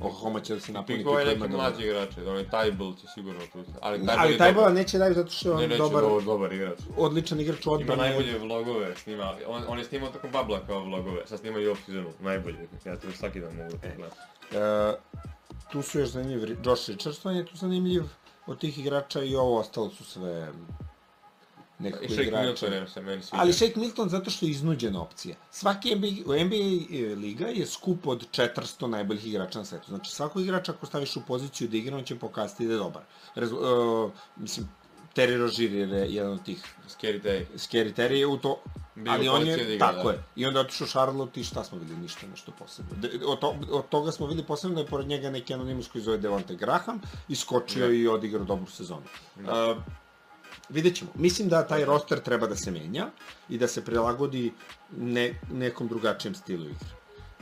Oklahoma 0.00 0.40
će 0.40 0.54
da 0.54 0.60
se 0.60 0.72
napuni 0.72 0.98
Piko 0.98 1.18
je 1.18 1.26
neki 1.26 1.48
mlađi 1.48 1.84
igrači, 1.84 2.20
da 2.20 2.30
onaj 2.30 2.44
Tybalt 2.44 3.00
će 3.00 3.06
sigurno 3.14 3.40
tu. 3.52 3.64
Ali 3.80 3.98
Tybalt 3.98 4.36
Ali 4.40 4.54
bola 4.54 4.70
neće 4.70 4.98
daju 4.98 5.14
zato 5.14 5.30
što 5.30 5.48
je 5.48 5.54
Ne, 5.56 5.62
on 5.62 5.68
neće 5.68 5.78
dobar, 5.78 6.02
dobar, 6.02 6.24
dobar 6.24 6.52
igrač. 6.52 6.78
odličan 6.96 7.40
igrač 7.40 7.66
u 7.66 7.80
Ima 7.80 7.96
najbolje 7.96 8.38
vlogove, 8.38 8.96
snima, 8.96 9.34
on, 9.46 9.62
on 9.68 9.78
je 9.78 9.84
snimao 9.84 10.10
tokom 10.10 10.30
babla 10.30 10.60
kao 10.66 10.84
vlogove, 10.84 11.26
sad 11.26 11.38
snima 11.38 11.58
i 11.58 11.68
off 11.68 11.84
sezonu, 11.86 12.08
najbolje, 12.20 12.68
ja 12.84 12.96
to 12.96 13.12
svaki 13.12 13.40
dan 13.40 13.56
mogu 13.56 13.70
da 13.70 13.88
gledam. 13.96 14.10
E, 14.52 14.96
tu 15.72 15.82
su 15.82 15.98
još 16.00 16.08
zanimljiv, 16.08 16.56
Josh 16.64 16.88
Richardson 16.88 17.36
je 17.36 17.46
tu 17.46 17.56
zanimljiv 17.56 18.02
od 18.46 18.58
tih 18.58 18.78
igrača 18.78 19.22
i 19.22 19.36
ovo 19.36 19.58
ostalo 19.58 19.90
su 19.90 20.04
sve 20.04 20.52
I 21.80 21.82
nekakve 21.82 22.08
Shake 22.08 22.22
igrače. 22.22 22.46
Milton 22.46 22.72
je 22.72 22.88
se 22.88 23.00
meni 23.02 23.22
sviđa. 23.22 23.42
Ali 23.42 23.52
Shake 23.52 23.80
Milton 23.80 24.08
zato 24.08 24.30
što 24.30 24.46
je 24.46 24.50
iznuđena 24.50 25.02
opcija. 25.02 25.36
Svaki 25.50 25.94
NBA, 25.94 26.08
u 26.26 26.44
NBA 26.44 26.56
e, 26.98 27.14
liga 27.14 27.46
je 27.46 27.66
skup 27.66 28.06
od 28.06 28.26
400 28.30 28.86
najboljih 28.86 29.26
igrača 29.26 29.58
na 29.58 29.64
svetu. 29.64 29.88
Znači 29.88 30.10
svakog 30.10 30.42
igrača 30.42 30.72
ako 30.72 30.86
staviš 30.86 31.16
u 31.16 31.22
poziciju 31.26 31.68
da 31.68 31.76
igra, 31.76 31.96
on 31.96 32.04
će 32.04 32.18
pokazati 32.18 32.66
da 32.66 32.72
je 32.72 32.78
dobar. 32.78 33.02
Rezu, 33.34 33.56
uh, 33.56 34.12
mislim, 34.36 34.68
Terry 35.14 35.38
Rozier 35.38 35.72
je 35.72 36.14
jedan 36.14 36.32
od 36.32 36.44
tih 36.44 36.64
Scary 36.88 37.22
Day. 37.22 37.44
Scary 37.54 37.94
Terry 37.94 38.12
je 38.12 38.26
u 38.26 38.38
to, 38.38 38.62
Bio 38.94 39.12
ali 39.12 39.28
on 39.28 39.40
poziciji 39.40 39.64
da 39.64 39.70
je, 39.70 39.74
igra, 39.74 39.92
tako 39.92 40.08
da. 40.08 40.10
je. 40.10 40.22
I 40.36 40.46
onda 40.46 40.60
je 40.60 40.64
otišao 40.64 40.86
Charlotte 40.86 41.40
i 41.40 41.44
šta 41.44 41.64
smo 41.64 41.78
videli, 41.78 41.98
ništa, 42.00 42.26
nešto 42.26 42.52
posebno. 42.58 42.90
De, 42.96 43.10
od, 43.26 43.38
to, 43.38 43.56
od 43.70 43.88
toga 43.88 44.12
smo 44.12 44.26
videli 44.26 44.46
posebno 44.46 44.74
da 44.74 44.80
je 44.80 44.86
pored 44.86 45.06
njega 45.06 45.30
neki 45.30 45.54
anonimus 45.54 45.88
koji 45.88 46.04
zove 46.04 46.18
Devonte 46.18 46.54
Graham, 46.54 47.00
iskočio 47.28 47.86
Da. 47.86 47.92
i 47.92 48.08
odigrao 48.08 48.44
dobru 48.44 48.70
sezonu. 48.70 49.02
Da. 49.36 49.70
Uh, 49.70 49.82
vidjet 50.68 50.96
ćemo. 50.96 51.10
Mislim 51.14 51.48
da 51.48 51.66
taj 51.66 51.84
roster 51.84 52.20
treba 52.20 52.46
da 52.46 52.56
se 52.56 52.70
menja 52.70 53.06
i 53.48 53.58
da 53.58 53.68
se 53.68 53.84
prilagodi 53.84 54.52
ne, 54.96 55.40
nekom 55.52 55.88
drugačijem 55.88 56.34
stilu 56.34 56.64
igre. 56.64 56.88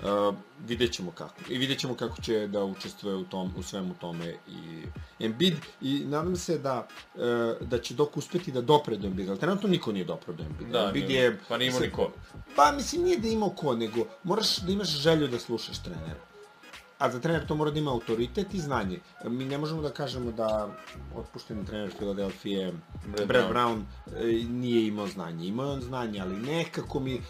Uh, 0.02 0.34
vidjet 0.66 0.92
ćemo 0.92 1.10
kako. 1.10 1.34
I 1.48 1.58
vidjet 1.58 1.78
ćemo 1.78 1.94
kako 1.94 2.22
će 2.22 2.46
da 2.46 2.64
učestvuje 2.64 3.16
u, 3.16 3.24
tom, 3.24 3.52
u 3.56 3.62
svemu 3.62 3.94
tome 4.00 4.34
i 4.48 4.82
Embiid. 5.24 5.54
I 5.80 6.04
nadam 6.06 6.36
se 6.36 6.58
da, 6.58 6.88
uh, 7.14 7.20
da 7.68 7.78
će 7.78 7.94
dok 7.94 8.16
uspeti 8.16 8.52
da 8.52 8.60
dopre 8.60 8.96
do 8.96 9.06
Embiida. 9.06 9.30
Ali 9.32 9.40
trenutno 9.40 9.68
niko 9.68 9.92
nije 9.92 10.04
dopre 10.04 10.32
do 10.32 10.42
Embiida. 10.42 10.78
Da, 10.78 10.86
Embiid 10.86 11.10
je... 11.10 11.38
pa 11.48 11.58
nije 11.58 11.68
imao 11.68 11.80
se- 11.80 11.86
ni 11.86 11.92
ko. 11.92 12.12
Pa 12.56 12.72
mislim 12.72 13.02
nije 13.02 13.18
da 13.18 13.28
ima 13.28 13.50
ko, 13.56 13.74
nego 13.76 14.06
moraš 14.24 14.56
da 14.56 14.72
imaš 14.72 14.88
želju 14.88 15.28
da 15.28 15.38
slušaš 15.38 15.82
trenera. 15.82 16.31
A 17.02 17.10
za 17.10 17.18
trener 17.20 17.46
to 17.46 17.54
mora 17.54 17.70
da 17.70 17.78
ima 17.78 17.90
autoritet 17.90 18.54
i 18.54 18.60
znanje. 18.60 18.98
Mi 19.24 19.44
ne 19.44 19.58
možemo 19.58 19.82
da 19.82 19.90
kažemo 19.90 20.32
da 20.32 20.68
otpušteni 21.14 21.66
trener 21.66 21.90
Filadelfije, 21.98 22.72
Brad 23.06 23.28
Brad, 23.28 23.50
Brown. 23.50 23.52
Brown, 23.52 23.82
e, 24.16 24.44
nije 24.48 24.86
imao 24.86 25.06
znanje. 25.06 25.46
Imao 25.46 25.66
je 25.66 25.72
on 25.72 25.80
znanje, 25.80 26.20
ali 26.20 26.36
nekako 26.36 27.00
mi... 27.00 27.20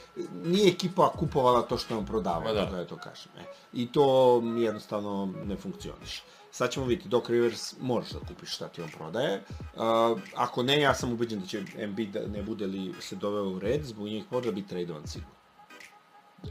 Nije 0.45 0.69
ekipa 0.69 1.09
kupovala 1.09 1.63
to 1.63 1.79
što 1.79 1.95
je 1.95 1.99
on 1.99 2.07
prodavao, 2.07 2.45
Ma 2.45 2.53
da. 2.53 2.65
da. 2.65 2.77
da 2.77 2.85
to 2.85 2.97
kažem. 2.97 3.33
E. 3.39 3.45
I 3.73 3.87
to 3.93 4.41
mi 4.41 4.63
jednostavno 4.63 5.33
ne 5.45 5.57
funkcioniše. 5.57 6.23
Sad 6.51 6.71
ćemo 6.71 6.87
vidjeti, 6.87 7.09
Doc 7.09 7.29
Rivers 7.29 7.75
možeš 7.81 8.13
da 8.13 8.19
kupiš 8.19 8.55
šta 8.55 8.69
ti 8.69 8.83
on 8.83 8.91
prodaje. 8.99 9.43
Uh, 9.61 10.21
ako 10.35 10.63
ne, 10.63 10.81
ja 10.81 10.95
sam 10.95 11.13
ubeđen 11.13 11.41
da 11.41 11.47
će 11.47 11.63
Embiid, 11.79 12.17
ne 12.29 12.43
bude 12.43 12.67
li 12.67 12.95
se 13.01 13.17
doveo 13.17 13.49
u 13.49 13.59
red, 13.59 13.85
zbog 13.85 14.07
njih 14.07 14.25
možda 14.31 14.53
biti 14.53 14.69
tradovan 14.69 15.07
sigurno. 15.07 15.42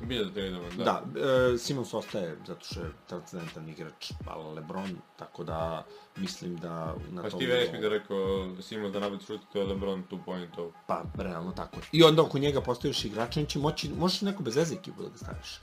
Bilo 0.01 0.25
da 0.25 0.41
da. 0.77 0.83
Da, 0.83 1.19
e, 1.53 1.57
Simons 1.57 1.93
ostaje 1.93 2.37
zato 2.47 2.65
što 2.65 2.79
je 2.79 2.91
transcendentan 3.07 3.69
igrač, 3.69 4.11
ali 4.25 4.55
Lebron, 4.55 4.97
tako 5.17 5.43
da 5.43 5.85
mislim 6.15 6.57
da 6.57 6.95
na 7.11 7.21
Pa 7.21 7.29
tom... 7.29 7.39
Steve 7.39 7.55
Naismith 7.55 7.83
je 7.83 7.89
rekao 7.89 8.55
Simons 8.61 8.93
da 8.93 8.99
nabiti 8.99 9.25
šut, 9.25 9.41
to 9.53 9.59
je 9.59 9.65
LeBron 9.65 10.03
2.0. 10.11 10.71
Pa, 10.87 11.03
realno 11.17 11.51
tako. 11.51 11.77
I 11.91 12.03
onda 12.03 12.21
oko 12.21 12.39
njega 12.39 12.61
postaviš 12.61 13.05
igrača, 13.05 13.39
on 13.39 13.45
će 13.45 13.59
moći, 13.59 13.89
možeš 13.99 14.21
neku 14.21 14.43
bez 14.43 14.55
veze 14.55 14.75
ekipu 14.75 15.03
da 15.03 15.09
ga 15.09 15.17
staviš. 15.17 15.59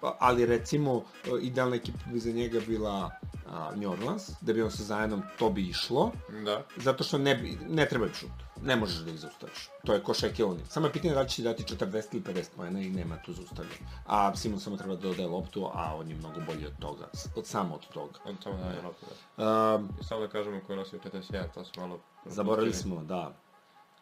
Pa, 0.00 0.16
ali 0.20 0.46
recimo, 0.46 1.04
e, 1.24 1.30
idealna 1.40 1.76
ekipa 1.76 1.98
bi 2.12 2.20
za 2.20 2.32
njega 2.32 2.60
bila 2.66 3.10
a, 3.50 3.72
New 3.76 3.90
Orleans, 3.90 4.30
da 4.40 4.52
bi 4.52 4.62
on 4.62 4.70
sa 4.70 4.82
zajednom 4.82 5.22
to 5.38 5.50
bi 5.50 5.62
išlo, 5.68 6.12
Da. 6.44 6.62
zato 6.76 7.04
što 7.04 7.18
ne, 7.18 7.34
bi, 7.34 7.58
ne 7.68 7.88
treba 7.88 8.06
im 8.06 8.14
šut. 8.14 8.47
Ne 8.64 8.76
možeš 8.76 8.96
da 8.96 9.10
ih 9.10 9.18
zaustaviš. 9.18 9.68
To 9.84 9.94
je 9.94 10.02
ko 10.02 10.14
Shaquille 10.14 10.48
O'Neal. 10.48 10.68
Samo 10.68 10.86
je 10.86 10.92
pitanje 10.92 11.14
da 11.14 11.20
li 11.20 11.28
će 11.28 11.36
ti 11.36 11.42
dati 11.42 11.62
40 11.62 12.04
ili 12.12 12.22
50 12.22 12.46
pojena 12.56 12.80
i 12.80 12.90
nema 12.90 13.16
tu 13.16 13.32
zaustavljanja. 13.32 13.76
A 14.06 14.36
Simon 14.36 14.60
samo 14.60 14.76
treba 14.76 14.94
da 14.94 15.00
dodaje 15.00 15.28
loptu, 15.28 15.70
a 15.74 15.96
on 15.96 16.08
je 16.08 16.16
mnogo 16.16 16.40
bolji 16.46 16.66
od 16.66 16.78
toga. 16.78 17.08
Od, 17.36 17.46
samo 17.46 17.74
od 17.74 17.88
toga. 17.88 18.18
On 18.24 18.36
tamo 18.36 18.56
daje 18.56 18.82
loptu, 18.82 19.06
da. 19.36 19.74
Um, 19.74 19.88
I 20.00 20.04
samo 20.04 20.20
da 20.20 20.28
kažemo 20.28 20.60
ko 20.66 20.72
je 20.72 20.76
nosio 20.76 20.98
41, 20.98 21.44
to 21.54 21.64
smo 21.64 21.86
malo... 21.86 22.00
zaboravili 22.26 22.74
smo, 22.74 23.04
da. 23.04 23.32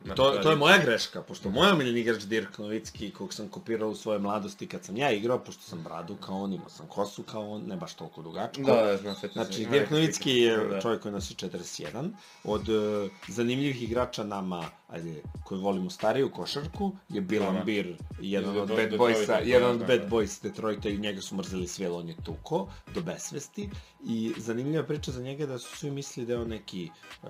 To, 0.04 0.30
da, 0.32 0.42
to 0.42 0.50
je 0.50 0.54
da. 0.54 0.58
moja 0.58 0.78
greška, 0.78 1.22
pošto 1.22 1.50
moj 1.50 1.70
omiljeni 1.70 2.00
igrač 2.00 2.22
Dirk 2.22 2.58
Novicki, 2.58 3.10
kog 3.10 3.34
sam 3.34 3.48
kopirao 3.48 3.88
u 3.88 3.94
svojoj 3.94 4.18
mladosti 4.18 4.66
kad 4.66 4.84
sam 4.84 4.96
ja 4.96 5.10
igrao, 5.12 5.38
pošto 5.38 5.62
sam 5.62 5.82
bradu 5.82 6.16
kao 6.16 6.42
on, 6.42 6.52
imao 6.52 6.68
sam 6.68 6.86
kosu 6.86 7.22
kao 7.22 7.50
on, 7.50 7.62
ne 7.66 7.76
baš 7.76 7.94
toliko 7.94 8.22
dugačko. 8.22 8.62
Da, 8.62 8.82
da, 8.82 8.96
znam. 8.96 9.14
Znači, 9.32 9.66
Dirk 9.70 9.90
Novicki 9.90 10.30
je 10.30 10.56
Da. 10.56 10.80
čovjek 10.80 11.02
koji 11.02 11.12
nosi 11.12 11.34
41. 11.34 12.10
Od 12.44 12.68
uh, 12.68 13.10
zanimljivih 13.28 13.82
igrača 13.82 14.24
nama, 14.24 14.64
ajde, 14.88 15.14
koji 15.44 15.60
volimo 15.60 15.90
stariju 15.90 16.30
košarku, 16.30 16.92
je 17.08 17.20
Bilan 17.20 17.52
Da, 17.52 17.58
da. 17.58 17.64
Bir, 17.64 17.96
jedan 18.20 18.58
od 18.58 18.68
Detroit- 18.68 18.90
Bad 18.90 19.00
Boysa, 19.00 19.38
to 19.38 19.44
jedan 19.44 19.70
od 19.70 19.78
Bad 19.78 20.00
da. 20.00 20.08
Boys 20.08 20.42
Detroita 20.42 20.88
i 20.88 20.98
njega 20.98 21.20
su 21.20 21.36
mrzeli 21.36 21.66
sve, 21.68 21.90
on 21.90 22.08
je 22.08 22.16
tuko 22.24 22.68
do 22.94 23.00
besvesti. 23.00 23.70
I 24.04 24.32
zanimljiva 24.36 24.84
priča 24.84 25.10
za 25.10 25.22
njega 25.22 25.42
je 25.42 25.46
da 25.46 25.58
su 25.58 25.76
svi 25.76 25.90
mislili 25.90 26.26
da 26.26 26.32
je 26.32 26.38
on 26.38 26.48
neki 26.48 26.90
uh, 27.22 27.28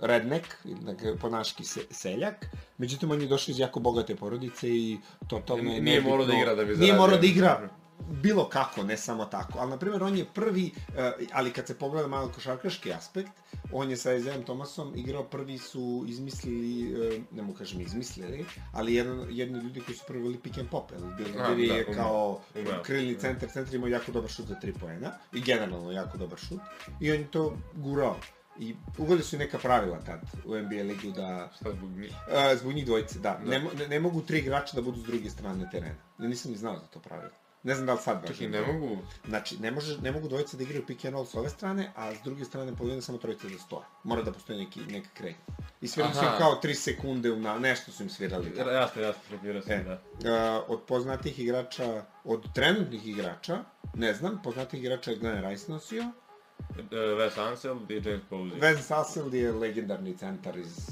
redneck, 0.00 0.46
dakle, 0.64 1.16
ponaški 1.16 1.64
se, 1.64 1.80
seljak. 1.90 2.46
Međutim, 2.78 3.10
on 3.10 3.20
je 3.20 3.26
došao 3.26 3.52
iz 3.52 3.58
jako 3.58 3.80
bogate 3.80 4.16
porodice 4.16 4.68
i 4.68 4.98
totalno 5.28 5.72
je 5.72 5.80
Nije 5.80 6.00
morao 6.00 6.26
da 6.26 6.34
igra 6.34 6.54
da 6.54 6.62
bi 6.62 6.68
Nije 6.68 6.76
zaradio. 6.76 6.96
morao 6.96 7.18
da 7.18 7.26
igra 7.26 7.68
bilo 8.22 8.48
kako, 8.48 8.82
ne 8.82 8.96
samo 8.96 9.24
tako. 9.24 9.58
Ali, 9.58 9.70
na 9.70 9.78
primjer, 9.78 10.02
on 10.02 10.16
je 10.16 10.26
prvi, 10.34 10.72
eh, 10.96 11.12
ali 11.32 11.52
kad 11.52 11.66
se 11.66 11.78
pogleda 11.78 12.08
malo 12.08 12.32
košarkaški 12.32 12.92
aspekt, 12.92 13.32
on 13.72 13.90
je 13.90 13.96
sa 13.96 14.14
Isaiah 14.14 14.44
Thomasom 14.44 14.92
igrao, 14.96 15.24
prvi 15.24 15.58
su 15.58 16.04
izmislili, 16.08 16.92
eh, 17.16 17.20
ne 17.30 17.42
mogu 17.42 17.58
kažem 17.58 17.80
izmislili, 17.80 18.44
ali 18.72 18.94
jedan, 18.94 19.26
jedni 19.30 19.58
ljudi 19.58 19.80
koji 19.80 19.96
su 19.96 20.04
prvi 20.06 20.22
veli 20.22 20.38
pick 20.38 20.58
and 20.58 20.68
pop, 20.68 20.90
jer 20.92 21.00
Bill 21.16 21.30
Murray 21.30 21.68
da, 21.68 21.74
je 21.74 21.84
umeo, 21.88 21.94
kao 21.94 22.40
umeo. 22.54 22.82
krilni 22.82 23.18
centar, 23.18 23.48
centar 23.52 23.74
imao 23.74 23.88
jako 23.88 24.12
dobar 24.12 24.30
šut 24.30 24.46
za 24.46 24.54
tri 24.54 24.72
poena 24.72 25.12
i 25.32 25.40
generalno 25.40 25.92
jako 25.92 26.18
dobar 26.18 26.38
šut 26.38 26.60
i 27.00 27.12
on 27.12 27.18
je 27.18 27.30
to 27.30 27.56
gurao. 27.74 28.16
I 28.60 28.74
uveli 28.98 29.22
su 29.22 29.38
neka 29.38 29.58
pravila 29.58 30.00
tad 30.00 30.20
u 30.44 30.56
NBA 30.56 30.82
ligu 30.82 31.10
da 31.16 31.50
Šta 31.56 31.72
zbog 31.72 31.90
njih? 31.90 32.12
A, 32.30 32.56
zbog 32.56 32.72
njih 32.72 32.86
dvojice, 32.86 33.18
da. 33.18 33.40
Da. 33.44 33.50
Ne, 33.50 33.58
ne, 33.78 33.88
ne 33.88 34.00
mogu 34.00 34.22
tri 34.22 34.38
igrača 34.38 34.76
da 34.76 34.82
budu 34.82 35.00
s 35.00 35.04
druge 35.04 35.30
strane 35.30 35.68
terena. 35.72 35.94
Ne, 36.18 36.28
nisam 36.28 36.50
ni 36.50 36.56
znao 36.56 36.78
za 36.78 36.86
to 36.86 37.00
pravilo. 37.00 37.30
Ne 37.62 37.74
znam 37.74 37.86
da 37.86 37.92
li 37.92 38.00
sad. 38.00 38.26
Čekaj, 38.26 38.48
ne 38.48 38.60
mogu... 38.62 38.96
Znači, 39.26 39.58
ne, 39.58 39.70
može, 39.70 39.98
ne 39.98 40.12
mogu 40.12 40.28
dvojice 40.28 40.56
da 40.56 40.62
igraju 40.62 40.86
pick 40.86 41.04
and 41.04 41.14
roll 41.14 41.26
s 41.26 41.34
ove 41.34 41.48
strane, 41.50 41.92
a 41.96 42.14
s 42.14 42.22
druge 42.24 42.44
strane 42.44 42.76
polovina 42.76 43.02
samo 43.02 43.18
trojice 43.18 43.48
da 43.48 43.58
stoje. 43.58 43.82
Mora 44.04 44.22
da 44.22 44.32
postoji 44.32 44.58
neki, 44.58 44.80
neka 44.80 45.08
kretnja. 45.14 45.54
I 45.80 45.88
svirali 45.88 46.14
su 46.14 46.20
im 46.20 46.30
kao 46.38 46.60
3 46.64 46.74
sekunde, 46.74 47.36
na, 47.36 47.58
nešto 47.58 47.92
su 47.92 48.02
im 48.02 48.10
svirali. 48.10 48.52
Ja- 48.56 48.72
Jasno, 48.72 49.02
jasno, 49.02 49.22
šokirao 49.30 49.62
sam, 49.62 49.72
E. 49.72 49.84
da. 49.84 50.00
A, 50.32 50.62
od 50.68 50.82
poznatih 50.82 51.38
igrača, 51.38 52.04
od 52.24 52.52
trenutnih 52.54 53.08
igrača, 53.08 53.58
ne 53.94 54.14
znam, 54.14 54.42
poznatih 54.42 54.80
igrača 54.80 55.10
je 55.10 55.16
Glenn 55.16 55.48
Rice 55.48 55.72
nosio. 55.72 56.02
E, 56.78 56.82
Wes 56.92 57.40
Ansel 57.40 57.76
i 57.88 57.94
James 57.94 58.22
Posey. 58.30 58.60
Ven 58.60 58.82
Sassel 58.82 59.34
je 59.34 59.52
legendarni 59.52 60.16
centar 60.16 60.56
iz 60.58 60.90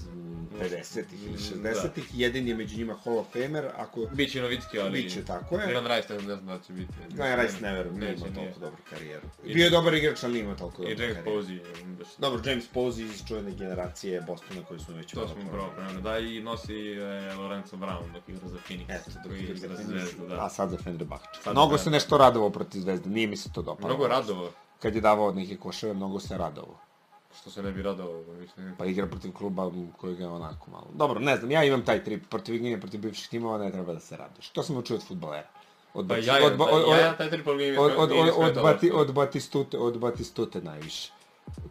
50-ih 0.57 1.25
ili 1.25 1.37
60-ih, 1.37 2.11
jedin 2.13 2.49
je 2.49 2.55
među 2.55 2.79
njima 2.79 2.95
Hall 2.95 3.19
of 3.19 3.27
Famer, 3.33 3.67
ako 3.77 4.01
Biće 4.13 4.43
Novicki, 4.43 4.81
ali... 4.81 4.91
Biće, 4.93 5.25
tako 5.25 5.59
je. 5.59 5.67
Milan 5.67 5.87
Rice, 5.89 6.15
ne 6.15 6.21
znam, 6.21 6.47
da 6.47 6.59
će 6.59 6.73
biti. 6.73 6.93
Glenn 7.11 7.41
Rice 7.41 7.61
ne 7.61 7.73
verujem, 7.73 7.97
imao 7.97 8.09
nije. 8.09 8.35
toliko 8.35 8.61
dobru 8.61 8.83
karijeru. 8.91 9.27
I- 9.45 9.55
Bio 9.55 9.65
je 9.65 9.71
dobar 9.71 9.95
igrač, 9.95 10.25
ali 10.25 10.33
nije 10.33 10.43
imao 10.43 10.57
toliko 10.57 10.83
I 10.83 10.89
dobru 10.89 11.03
James 11.05 11.17
karijeru. 11.17 11.43
Posey. 11.43 11.53
je 11.53 11.63
baš- 11.99 12.17
Dobro, 12.19 12.41
James 12.47 12.65
Posey 12.75 13.05
iz 13.05 13.23
čuvene 13.29 13.53
generacije 13.53 14.21
Bostona 14.21 14.65
koju 14.65 14.81
smo 14.81 14.95
već 14.97 15.13
To 15.13 15.29
smo 15.29 15.51
prvo 15.51 15.71
pomenuli. 15.77 16.03
Da, 16.03 16.19
i 16.19 16.41
nosi 16.41 16.93
e, 16.93 17.35
Lorenzo 17.35 17.77
Brown 17.77 18.13
dok 18.15 18.29
igra 18.29 18.49
za 18.49 18.59
Phoenix. 18.69 18.85
Eto, 18.91 19.11
dok 19.15 19.23
koji 19.25 19.41
igra 19.41 19.77
za 19.77 19.83
Zvezdu, 19.83 20.27
da. 20.29 20.45
A 20.45 20.49
sad 20.49 20.71
za 20.71 20.77
Fenerbahče. 20.77 21.51
Mnogo 21.51 21.79
se 21.79 21.91
nešto 21.91 22.19
radovao 22.19 22.51
protiv 22.51 22.81
Zvezde, 22.81 23.11
nije 23.11 23.27
mi 23.27 23.37
se 23.37 23.53
to 23.53 23.63
dopalo. 23.63 23.89
Mnogo 23.89 24.09
radovao, 24.09 24.51
Kad 24.79 24.95
je 24.95 25.01
davao 25.01 25.33
neke 25.33 25.57
koševe, 25.57 25.95
mnogo 25.95 26.21
se 26.21 26.39
radovao. 26.39 26.79
Što 27.41 27.51
se 27.51 27.63
ne 27.63 27.73
bi 27.73 27.83
radovao, 27.83 28.23
mislim. 28.41 28.75
Pa 28.79 28.85
igra 28.85 29.07
protiv 29.07 29.33
kluba 29.33 29.71
kojeg 29.97 30.21
je 30.21 30.29
onako 30.29 30.71
malo. 30.71 30.87
Dobro, 30.95 31.21
ne 31.21 31.37
znam, 31.37 31.51
ja 31.51 31.65
imam 31.65 31.85
taj 31.85 32.05
trip 32.05 32.29
protiv 32.29 32.55
igranja 32.55 32.79
protiv 32.79 33.01
bivših 33.01 33.29
timova, 33.29 33.59
ne 33.59 33.71
treba 33.73 33.93
da 33.93 34.01
se 34.01 34.17
raduješ. 34.17 34.49
To 34.49 34.63
sam 34.63 34.77
učio 34.77 34.97
od 34.97 35.07
futbolera. 35.07 35.49
Od 35.95 36.09
Pa 36.09 36.15
Bati- 36.15 36.27
ja, 36.27 36.47
od, 36.47 36.53
od, 36.61 36.89
ja, 36.91 36.99
ja 36.99 37.17
taj 37.17 37.31
nije 37.57 37.73
mi 37.73 37.79
od, 37.79 37.93
od, 37.97 38.11
od, 38.13 38.29
od, 38.37 38.63
Bati, 38.63 38.91
od, 38.95 39.13
Batistute, 39.13 39.79
od 39.79 39.99
Batistute 39.99 40.61
najviše. 40.61 41.13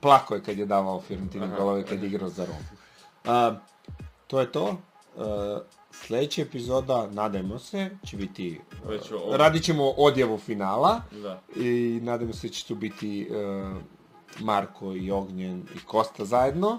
Plako 0.02 0.36
je 0.36 0.44
kad 0.44 0.58
je 0.58 0.66
davao 0.66 1.02
Fiorentini 1.02 1.48
golove 1.58 1.86
kad 1.86 2.04
je 2.04 2.08
igrao 2.08 2.30
za 2.30 2.46
Rom. 2.46 2.58
A, 3.26 3.56
to 4.28 4.40
je 4.40 4.52
to. 4.52 4.78
A, 5.18 5.60
sledeća 5.92 6.42
epizoda, 6.42 7.08
nadajmo 7.08 7.60
se, 7.60 7.90
će 8.06 8.18
biti... 8.18 8.62
Već 8.88 9.12
o- 9.12 9.38
radit 9.38 9.64
ćemo 9.64 9.90
odjavu 9.90 10.38
finala 10.38 11.02
Da. 11.12 11.42
i 11.56 12.00
nadamo 12.04 12.34
se 12.34 12.48
da 12.48 12.54
će 12.54 12.66
tu 12.68 12.76
biti 12.76 13.28
uh, 13.30 13.78
Marko 14.40 14.94
i 14.94 15.12
Ognjen 15.12 15.64
i 15.76 15.80
Kosta 15.86 16.26
zajedno. 16.26 16.70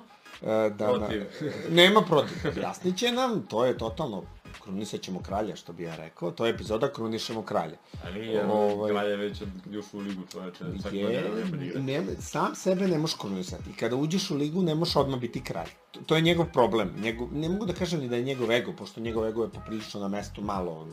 Uh, 0.40 0.49
da, 0.49 0.92
Protiv. 0.92 1.25
Na, 1.40 1.51
nema 1.83 2.01
protiv. 2.01 2.49
Objasnit 2.49 2.99
će 2.99 3.12
nam, 3.12 3.47
to 3.49 3.64
je 3.64 3.79
totalno 3.79 4.23
krunisat 4.66 5.01
ćemo 5.01 5.23
kralja, 5.23 5.57
što 5.57 5.73
bi 5.73 5.83
ja 5.83 5.97
rekao. 5.97 6.31
To 6.31 6.47
je 6.47 6.51
epizoda 6.51 6.92
krunišemo 6.92 7.42
kralja. 7.42 7.77
Ali 8.05 8.21
nije, 8.21 8.47
Ovaj- 8.47 8.90
Kralj 8.90 9.11
je 9.11 9.16
već 9.16 9.42
ušao 9.79 10.01
u 10.01 10.03
ligu 10.03 10.23
čoveče, 10.33 10.64
Je, 10.92 11.31
ne 11.75 12.05
sam 12.21 12.55
sebe 12.55 12.88
ne 12.88 12.99
možeš 12.99 13.16
krunisati. 13.16 13.71
I 13.71 13.73
kada 13.73 13.97
uđeš 13.97 14.31
u 14.31 14.37
ligu, 14.37 14.62
ne 14.62 14.75
možeš 14.75 14.97
odmah 14.97 15.21
biti 15.21 15.45
kralj. 15.45 15.71
To, 15.90 16.01
to 16.07 16.16
je 16.16 16.23
njegov 16.23 16.47
problem. 16.53 16.95
Njegov, 17.01 17.29
ne 17.33 17.49
mogu 17.49 17.66
da 17.66 17.73
kažem 17.73 18.01
ni 18.01 18.09
da 18.09 18.16
je 18.16 18.23
njegov 18.23 18.53
ego, 18.53 18.73
pošto 18.73 19.01
njegov 19.01 19.27
ego 19.27 19.42
je 19.42 19.51
poprilično 19.51 20.01
na 20.01 20.09
mestu 20.09 20.42
malo 20.42 20.87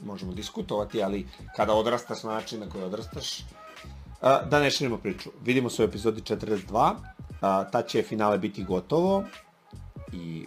možemo 0.00 0.32
diskutovati, 0.32 1.02
ali 1.02 1.26
kada 1.56 1.74
odrastaš 1.74 2.22
na 2.22 2.30
način 2.30 2.60
na 2.60 2.68
koji 2.68 2.84
odrastaš, 2.84 3.40
a, 3.40 3.44
da 4.20 4.60
ne 4.60 4.70
širimo 4.70 4.98
priču. 4.98 5.30
Vidimo 5.44 5.70
se 5.70 5.82
u 5.82 5.84
epizodi 5.84 6.20
42, 6.20 6.94
a, 7.40 7.64
tad 7.70 7.86
će 7.88 8.02
finale 8.02 8.38
biti 8.38 8.64
gotovo 8.64 9.24
i 10.12 10.46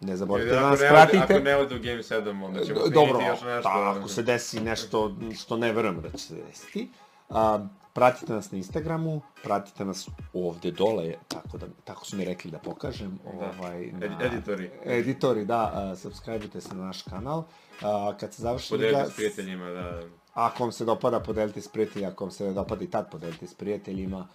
ne 0.00 0.16
zaboravite 0.16 0.54
da 0.54 0.70
nas 0.70 0.80
pratite. 0.90 1.34
Ako 1.34 1.38
ne 1.38 1.56
ode 1.56 1.74
u 1.76 1.78
Game 1.78 2.02
7, 2.02 2.44
onda 2.44 2.64
ćemo 2.64 2.80
Dobro, 2.94 3.20
još 3.28 3.40
nešto. 3.40 3.62
pa, 3.62 3.94
ako 3.98 4.08
se 4.08 4.22
desi 4.22 4.60
nešto 4.60 5.16
što 5.38 5.56
ne 5.56 5.72
verujem 5.72 6.00
da 6.00 6.10
će 6.10 6.24
se 6.24 6.34
desiti, 6.34 6.88
a, 7.28 7.66
pratite 7.92 8.32
nas 8.32 8.50
na 8.50 8.58
Instagramu, 8.58 9.20
pratite 9.42 9.84
nas 9.84 10.08
ovde 10.32 10.70
dole, 10.70 11.14
tako, 11.28 11.58
da, 11.58 11.66
tako 11.84 12.06
su 12.06 12.16
mi 12.16 12.24
rekli 12.24 12.50
da 12.50 12.58
pokažem. 12.58 13.18
Da. 13.24 13.52
Ovaj, 13.58 13.78
Ed- 13.80 14.26
editori. 14.26 14.70
Editori, 14.84 15.44
da, 15.44 15.72
a, 15.74 15.96
subscribe-ite 15.96 16.60
se 16.60 16.74
na 16.74 16.84
naš 16.84 17.02
kanal. 17.02 17.44
A, 17.82 18.12
kad 18.20 18.34
se 18.34 18.42
završi 18.42 18.70
Podelite 18.70 19.10
s 19.10 19.16
prijateljima, 19.16 19.70
da. 19.70 20.02
Ako 20.38 20.62
vam 20.62 20.72
se 20.72 20.84
dopada, 20.84 21.20
podelite 21.20 21.60
s 21.60 21.68
prijateljima, 21.68 22.12
ako 22.12 22.24
vam 22.24 22.30
se 22.30 22.44
ne 22.44 22.52
dopada 22.52 22.84
i 22.84 22.90
tad 22.90 23.10
podelite 23.10 23.46
s 23.46 23.54
prijateljima. 23.54 24.26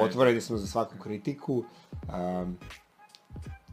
Otvoreni 0.00 0.40
smo 0.40 0.56
za 0.56 0.66
svaku 0.66 0.94
kritiku. 1.02 1.64
Um, 2.08 2.58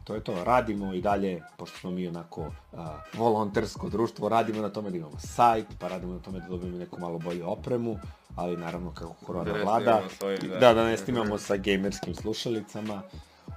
to 0.04 0.14
je 0.14 0.24
to, 0.24 0.44
radimo 0.44 0.94
i 0.94 1.00
dalje, 1.00 1.42
pošto 1.56 1.78
smo 1.78 1.90
mi 1.90 2.08
onako 2.08 2.40
uh, 2.40 2.78
volontersko 3.14 3.88
društvo, 3.88 4.28
radimo 4.28 4.62
na 4.62 4.68
tome 4.68 4.90
da 4.90 4.96
imamo 4.96 5.18
sajt, 5.18 5.66
pa 5.78 5.88
radimo 5.88 6.12
na 6.12 6.18
tome 6.18 6.40
da 6.40 6.46
dobijemo 6.46 6.78
neku 6.78 7.00
malo 7.00 7.18
bolju 7.18 7.50
opremu, 7.50 7.98
ali 8.36 8.56
naravno 8.56 8.90
kako 8.94 9.14
korona 9.26 9.52
Da 9.52 9.62
vlada, 9.62 10.02
da. 10.20 10.58
da, 10.58 10.74
da 10.74 10.84
ne 10.84 10.96
snimamo 10.96 11.38
sa 11.38 11.56
gamerskim 11.56 12.14
slušalicama, 12.14 13.02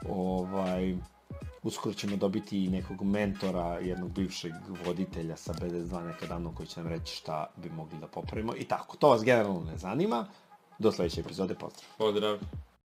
ovaj, 0.09 0.95
uskoro 1.67 1.95
ćemo 1.95 2.15
dobiti 2.15 2.65
i 2.65 2.69
nekog 2.69 3.01
mentora, 3.01 3.79
jednog 3.79 4.11
bivšeg 4.11 4.53
voditelja 4.85 5.37
sa 5.37 5.53
BD2 5.53 6.05
nekad 6.05 6.29
davno 6.29 6.55
koji 6.55 6.67
će 6.67 6.79
nam 6.79 6.89
reći 6.89 7.15
šta 7.15 7.45
bi 7.55 7.69
mogli 7.69 7.99
da 7.99 8.07
popravimo 8.07 8.53
i 8.55 8.63
tako. 8.63 8.97
To 8.97 9.09
vas 9.09 9.23
generalno 9.23 9.63
ne 9.71 9.77
zanima. 9.77 10.25
Do 10.79 10.91
sledeće 10.91 11.21
epizode, 11.21 11.55
pozdrav! 11.55 11.85
Pozdrav. 11.97 12.39